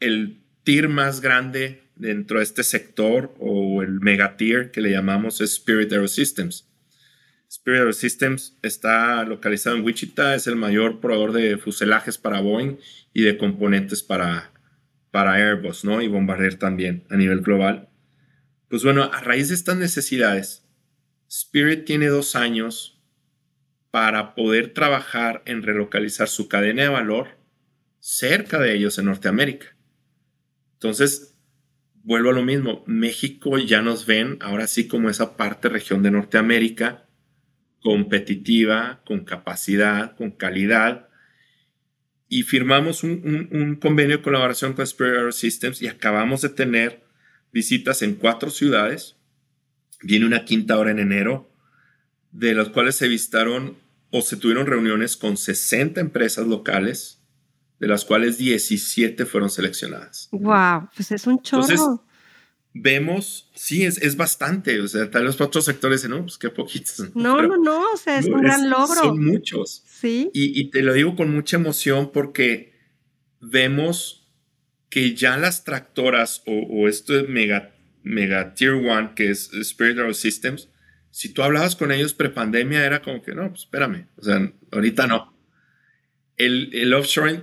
[0.00, 5.40] el tier más grande dentro de este sector o el mega tier que le llamamos
[5.40, 6.67] es Spirit Aerosystems.
[7.48, 12.76] Spirit Aerosystems está localizado en Wichita, es el mayor proveedor de fuselajes para Boeing
[13.14, 14.52] y de componentes para,
[15.10, 16.02] para Airbus, ¿no?
[16.02, 17.88] Y Bombardier también a nivel global.
[18.68, 20.68] Pues bueno, a raíz de estas necesidades,
[21.26, 23.02] Spirit tiene dos años
[23.90, 27.38] para poder trabajar en relocalizar su cadena de valor
[27.98, 29.74] cerca de ellos en Norteamérica.
[30.74, 31.34] Entonces,
[31.94, 36.10] vuelvo a lo mismo, México ya nos ven ahora sí como esa parte región de
[36.10, 37.07] Norteamérica
[37.82, 41.08] competitiva, con capacidad, con calidad,
[42.28, 47.02] y firmamos un, convenio de colaboración con Spirit Systems y acabamos de tener
[47.52, 49.16] visitas en cuatro ciudades.
[50.02, 51.50] Viene una quinta hora en enero,
[52.30, 53.76] de las cuales se visitaron
[54.10, 57.22] o se tuvieron reuniones con 60 empresas locales,
[57.80, 60.28] de las cuales 17 fueron seleccionadas.
[60.32, 60.90] ¡Wow!
[60.94, 62.04] Pues es un chorro
[62.74, 64.80] vemos, sí, es, es bastante.
[64.80, 67.14] O sea, tal vez para otros sectores, no, pues qué poquitos.
[67.14, 68.94] No, no, no, o sea, es un gran logro.
[68.94, 69.82] Son muchos.
[69.86, 70.30] Sí.
[70.32, 72.72] Y, te lo digo con mucha emoción porque
[73.40, 74.28] vemos
[74.88, 80.14] que ya las tractoras o, esto es mega, mega tier one, que es Spirit Aero
[80.14, 80.68] Systems,
[81.10, 85.06] si tú hablabas con ellos prepandemia, era como que no, pues espérame, o sea, ahorita
[85.06, 85.36] no.
[86.36, 87.42] El, el offshoring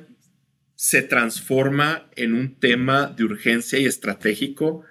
[0.76, 4.84] se transforma en un tema de urgencia y estratégico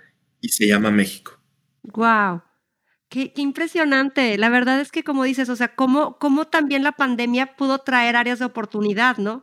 [0.45, 1.41] y se llama México.
[1.83, 2.43] Wow.
[3.09, 4.37] Qué, impresionante.
[4.37, 8.15] La verdad es que, como dices, o sea, cómo, cómo también la pandemia pudo traer
[8.15, 9.43] áreas de oportunidad, ¿no?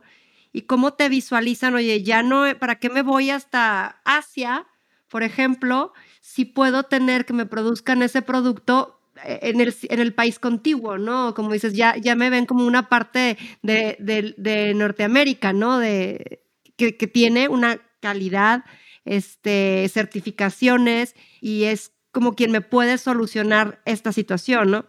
[0.52, 4.66] Y cómo te visualizan, oye, ya no, ¿para qué me voy hasta Asia,
[5.08, 10.14] por ejemplo, si puedo tener que me produzcan ese producto eh, en el, en el
[10.14, 11.34] país contiguo, ¿no?
[11.34, 15.78] Como dices, ya, ya me ven como una parte de, de, Norteamérica, ¿no?
[15.78, 16.44] De,
[16.76, 18.64] que, que, tiene una calidad,
[19.04, 24.86] este, certificaciones y es como quien me puede solucionar esta situación, ¿no?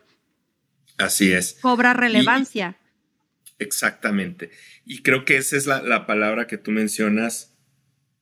[0.98, 1.58] Así es.
[1.62, 2.78] Cobra relevancia.
[3.60, 4.52] exactamente.
[4.86, 7.56] Y creo que esa es la, palabra que tú mencionas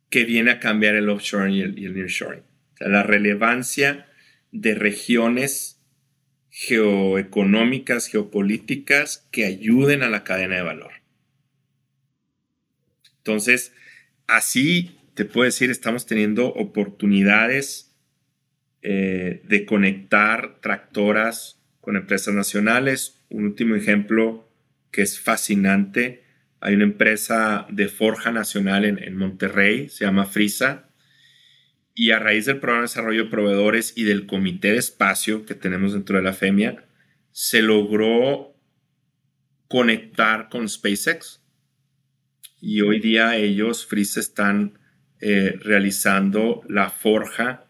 [0.10, 2.44] que viene a cambiar el offshore y el, y el nearshoring.
[2.74, 4.08] O sea, la relevancia
[4.52, 5.82] de regiones
[6.52, 10.92] geoeconómicas, geopolíticas que ayuden a la cadena de valor.
[13.18, 13.74] Entonces,
[14.28, 17.96] así te puedo decir, estamos teniendo oportunidades
[18.82, 23.24] eh, de conectar tractoras con empresas nacionales.
[23.30, 24.50] Un último ejemplo
[24.92, 26.24] que es fascinante.
[26.60, 30.90] Hay una empresa de forja nacional en, Monterrey, se llama Frisa,
[31.94, 35.56] y a raíz del programa de desarrollo de proveedores y del comité de espacio que
[35.56, 36.86] tenemos dentro de la FEMIA,
[37.32, 38.56] se logró
[39.68, 41.42] conectar con SpaceX.
[42.60, 44.80] Y hoy día ellos, Frisa, están
[45.22, 47.68] eh, realizando la forja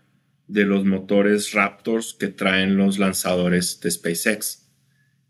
[0.48, 4.70] de los motores Raptors que traen los lanzadores de SpaceX.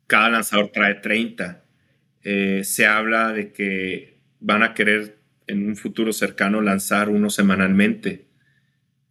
[0.07, 1.65] Cada lanzador trae 30.
[2.23, 8.27] Eh, se habla de que van a querer en un futuro cercano lanzar uno semanalmente.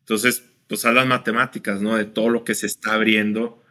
[0.01, 1.97] Entonces, pues a las matemáticas, ¿no?
[1.97, 3.63] De todo lo que se está abriendo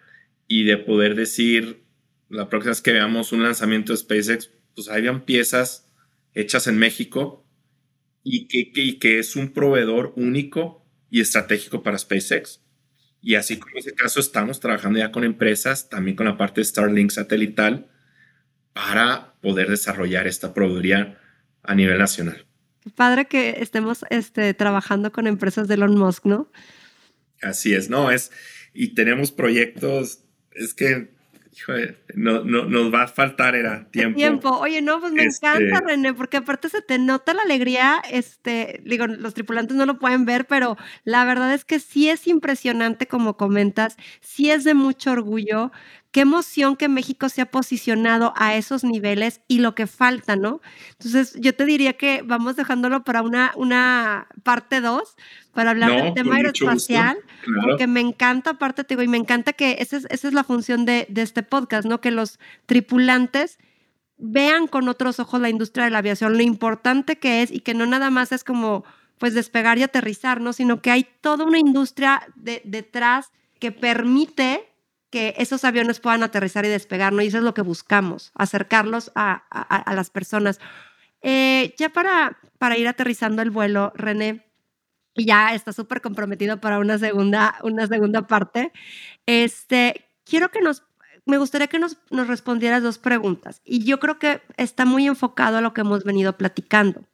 [0.47, 1.83] y de poder decir,
[2.29, 5.89] la próxima vez que veamos un lanzamiento de SpaceX, pues habían piezas
[6.33, 7.45] hechas en México
[8.31, 12.61] y que, y que es un proveedor único y estratégico para SpaceX.
[13.21, 16.61] Y así como en ese caso, estamos trabajando ya con empresas, también con la parte
[16.61, 17.89] de Starlink satelital,
[18.73, 21.19] para poder desarrollar esta proveeduría
[21.63, 22.45] a nivel nacional.
[22.95, 26.51] padre que estemos este, trabajando con empresas de Elon Musk, ¿no?
[27.41, 28.31] Así es, no, es,
[28.73, 31.15] y tenemos proyectos, es que
[32.15, 34.17] no, no, nos va a faltar era tiempo.
[34.17, 34.49] Tiempo.
[34.59, 38.81] Oye, no, pues me encanta, este René, porque aparte se te nota la alegría, este,
[38.85, 43.07] digo, los tripulantes no lo pueden ver, pero la verdad es que sí es impresionante
[43.07, 45.71] como comentas, sí es de mucho orgullo
[46.11, 50.61] qué emoción que México se ha posicionado a esos niveles y lo que falta, ¿no?
[50.93, 55.15] Entonces, yo te diría que vamos dejándolo para una, una parte 2,
[55.53, 57.17] para hablar del tema aeroespacial,
[57.63, 60.43] porque me encanta, aparte te digo, y me encanta que esa es, esa es la
[60.43, 62.01] función de, de este podcast, ¿no?
[62.01, 63.57] Que los tripulantes
[64.17, 67.73] vean con otros ojos la industria de la aviación, lo importante que es y que
[67.73, 68.83] no nada más es como
[69.17, 70.53] pues despegar y aterrizar, ¿no?
[70.53, 74.65] Sino que hay toda una industria de, detrás que permite
[75.09, 77.21] que esos aviones puedan aterrizar y despegar, ¿no?
[77.21, 79.43] Y eso es lo que buscamos, acercarlos a,
[79.93, 80.59] las personas.
[81.21, 84.45] Eh, ya para, para ir aterrizando el vuelo, René,
[85.15, 88.71] ya está súper comprometido para una segunda, una segunda parte.
[89.25, 90.83] Este, quiero que nos,
[91.25, 93.61] me gustaría que nos, nos respondieras dos preguntas.
[93.63, 97.05] Y yo creo que está muy enfocado a lo que hemos venido platicando.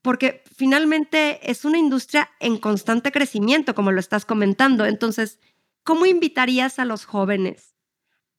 [0.00, 4.84] Porque finalmente es una industria en constante crecimiento, como lo estás comentando.
[4.84, 5.38] Entonces,
[5.84, 7.74] ¿Cómo invitarías a los jóvenes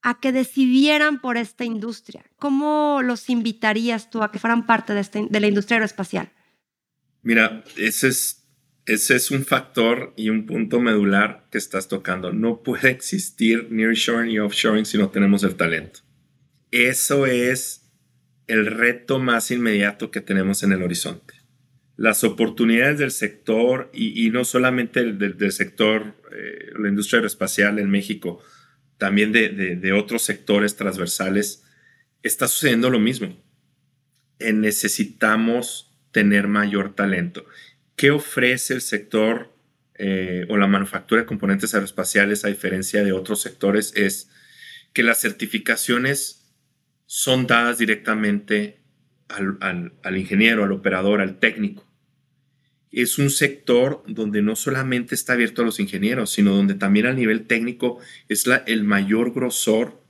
[0.02, 2.26] a que decidieran por esta industria?
[2.38, 6.32] ¿Cómo los invitarías tú a que fueran parte de, este, de la industria aeroespacial?
[7.22, 8.43] Mira, ese es,
[8.86, 12.34] ese es un factor y un punto medular que estás tocando.
[12.34, 16.02] No puede existir nearshoring y offshoring si no tenemos el talento.
[16.72, 17.92] Eso es
[18.48, 21.44] el reto más inmediato que tenemos en el horizonte
[21.96, 28.42] las oportunidades del sector y, no solamente del, sector, eh, la industria aeroespacial en México,
[28.98, 31.64] también de, otros sectores transversales,
[32.24, 33.38] está sucediendo lo mismo.
[34.40, 37.46] Eh, necesitamos tener mayor talento.
[37.96, 39.56] ¿Qué ofrece el sector
[39.96, 43.94] eh, o la manufactura de componentes aeroespaciales a diferencia de otros sectores?
[43.96, 44.30] Es
[44.94, 46.44] que las certificaciones
[47.06, 48.84] son dadas directamente
[49.28, 51.88] al, ingeniero, al operador, al técnico.
[52.92, 57.14] Es un sector donde no solamente está abierto a los ingenieros, sino donde también a
[57.14, 60.04] nivel técnico es la, el mayor grosor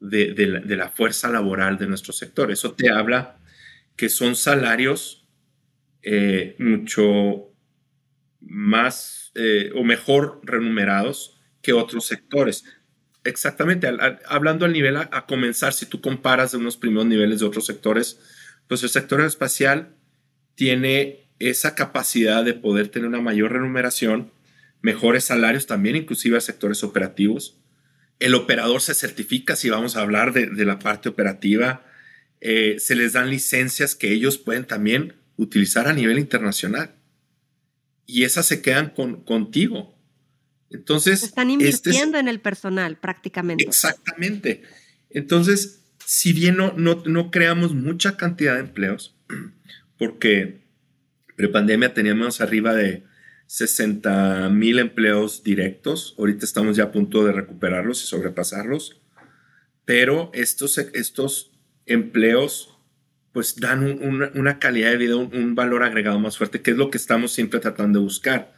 [0.00, 2.50] de, la, fuerza laboral de nuestro sector.
[2.50, 3.38] Eso te habla
[3.96, 5.21] que son salarios
[6.02, 7.52] eh, mucho
[8.40, 12.64] más eh, o mejor remunerados que otros sectores.
[13.24, 13.88] Exactamente,
[14.26, 18.18] hablando al nivel a, comenzar, si tú comparas de unos primeros niveles de otros sectores,
[18.66, 19.94] pues el sector espacial
[20.56, 24.32] tiene esa capacidad de poder tener una mayor remuneración,
[24.80, 27.62] mejores salarios también, inclusive a sectores operativos,
[28.18, 31.84] el operador se certifica, si vamos a hablar de, la parte operativa,
[32.40, 36.94] eh, se les dan licencias que ellos pueden también utilizar a nivel internacional.
[38.06, 39.96] Y esas se quedan con, contigo.
[40.70, 41.22] Entonces...
[41.22, 43.64] Están este invirtiendo en el personal prácticamente.
[43.64, 44.62] Exactamente.
[45.10, 49.14] Entonces, si bien no, no, creamos mucha cantidad de empleos,
[49.98, 50.62] porque
[51.36, 53.04] prepandemia teníamos arriba de
[53.46, 59.00] 60 mil empleos directos, ahorita estamos ya a punto de recuperarlos y sobrepasarlos,
[59.84, 61.52] pero estos, estos
[61.86, 62.71] empleos
[63.32, 63.82] pues dan
[64.34, 67.60] una calidad de vida, un, valor agregado más fuerte, que es lo que estamos siempre
[67.60, 68.54] tratando de buscar.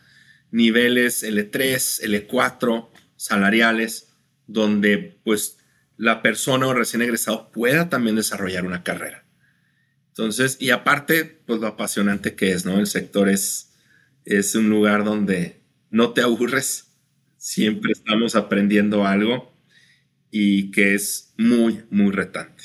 [0.51, 4.15] Niveles L3, L4, salariales,
[4.47, 5.59] donde pues
[5.97, 9.25] la persona o recién egresado pueda también desarrollar una carrera.
[10.09, 12.79] Entonces, y aparte, pues lo apasionante que es, ¿no?
[12.79, 13.73] El sector es,
[14.25, 16.93] es un lugar donde no te aburres,
[17.37, 19.57] siempre estamos aprendiendo algo
[20.31, 22.65] y que es muy, muy retante.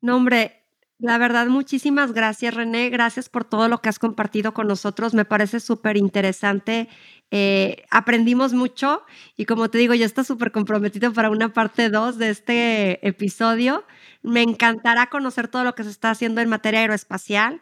[0.00, 0.63] No, hombre,
[1.04, 2.88] la verdad, muchísimas gracias, René.
[2.88, 5.12] Gracias por todo lo que has compartido con nosotros.
[5.12, 6.88] Me parece súper interesante.
[7.30, 9.02] Eh, aprendimos mucho
[9.36, 13.84] y como te digo, ya está súper comprometido para una parte 2 de este episodio.
[14.22, 17.60] Me encantará conocer todo lo que se está haciendo en materia aeroespacial.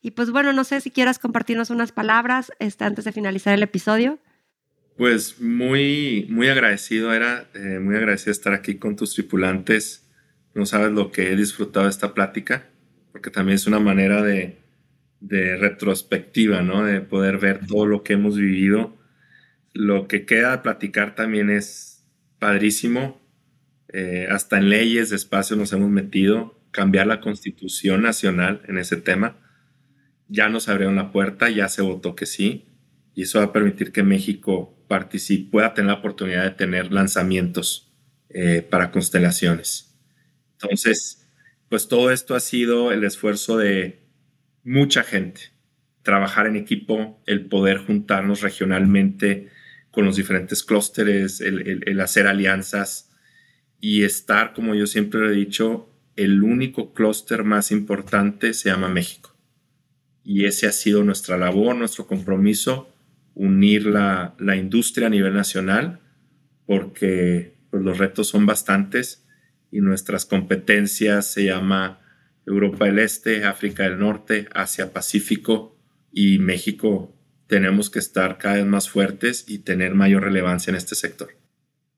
[0.00, 3.64] Y pues bueno, no sé si quieras compartirnos unas palabras este, antes de finalizar el
[3.64, 4.20] episodio.
[4.96, 10.08] Pues muy, muy agradecido, era eh, muy agradecido estar aquí con tus tripulantes.
[10.54, 12.68] No sabes lo que he disfrutado de esta plática
[13.24, 14.58] porque también es una manera de,
[15.22, 16.84] retrospectiva, ¿no?
[16.84, 18.98] De poder ver todo lo que hemos vivido.
[19.72, 22.04] Lo que queda de platicar también es
[22.38, 23.26] padrísimo.
[23.88, 28.98] Eh, hasta en leyes de espacio nos hemos metido, cambiar la constitución nacional en ese
[28.98, 29.38] tema.
[30.28, 32.66] Ya nos abrieron la puerta, ya se votó que sí,
[33.14, 37.90] y eso va a permitir que México participe, pueda tener la oportunidad de tener lanzamientos
[38.28, 39.98] eh, para constelaciones.
[40.60, 41.23] Entonces,
[41.68, 44.04] pues todo esto ha sido el esfuerzo de
[44.62, 45.52] mucha gente.
[46.02, 49.50] Trabajar en equipo, el poder juntarnos regionalmente
[49.90, 53.10] con los diferentes clústeres, el, hacer alianzas
[53.80, 58.88] y estar, como yo siempre lo he dicho, el único clúster más importante se llama
[58.88, 59.34] México.
[60.24, 62.88] Y ese ha sido nuestra labor, nuestro compromiso,
[63.34, 66.00] unir la, industria a nivel nacional,
[66.66, 69.23] porque pues, los retos son bastantes
[69.74, 71.98] y nuestras competencias se llama
[72.46, 75.76] Europa del Este, África del Norte, Asia Pacífico
[76.12, 77.12] y México.
[77.48, 81.30] Tenemos que estar cada vez más fuertes y tener mayor relevancia en este sector.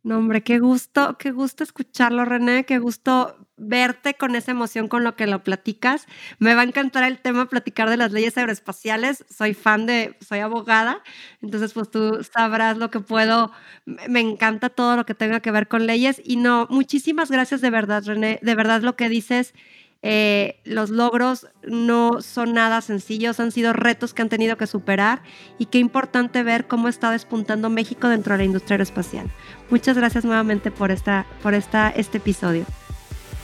[0.03, 5.05] No, hombre, qué gusto, qué gusto escucharlo, René, qué gusto verte con esa emoción con
[5.05, 6.07] lo que lo platicas.
[6.39, 9.25] Me va a encantar el tema platicar de las leyes aeroespaciales.
[9.29, 11.03] Soy fan de, soy abogada,
[11.43, 13.53] entonces pues tú sabrás lo que puedo.
[13.85, 17.71] Me encanta todo lo que tenga que ver con leyes y no, muchísimas gracias de
[17.71, 18.39] verdad, René.
[18.43, 19.55] De verdad lo que dices
[20.03, 25.23] eh, los logros no son nada sencillos, han sido retos que han tenido que superar
[25.59, 29.29] y qué importante ver cómo está despuntando México dentro de la industria aeroespacial.
[29.71, 32.67] Muchas gracias nuevamente por, esta, por esta, este episodio.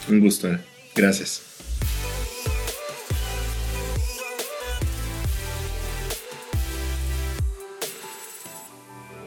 [0.09, 0.49] Un gusto,
[0.95, 1.43] gracias.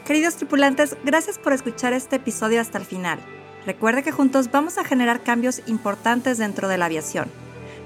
[0.06, 3.18] Queridos tripulantes, gracias por escuchar este episodio hasta el final.
[3.66, 7.28] Recuerde que juntos vamos a generar cambios importantes dentro de la aviación.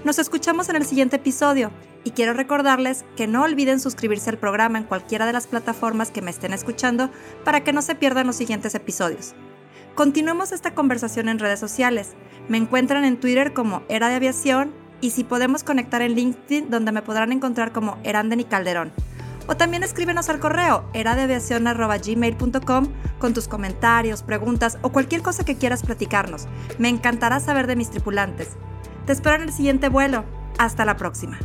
[0.05, 1.71] Nos escuchamos en el siguiente episodio
[2.05, 6.21] y quiero recordarles que no olviden suscribirse al programa en cualquiera de las plataformas que
[6.21, 7.11] me estén escuchando
[7.45, 9.35] para que no se pierdan los siguientes episodios.
[9.95, 12.15] Continuemos esta conversación en redes sociales.
[12.49, 16.93] Me encuentran en Twitter como Era de Aviación y si podemos conectar en LinkedIn donde
[16.93, 18.93] me podrán encontrar como Eranden y Calderón.
[19.47, 22.87] O también escríbenos al correo eradeaviacion.gmail.com
[23.19, 26.47] con tus comentarios, preguntas o cualquier cosa que quieras platicarnos.
[26.79, 28.51] Me encantará saber de mis tripulantes.
[29.07, 30.25] Te espero en el siguiente vuelo.
[30.59, 31.39] Hasta la próxima.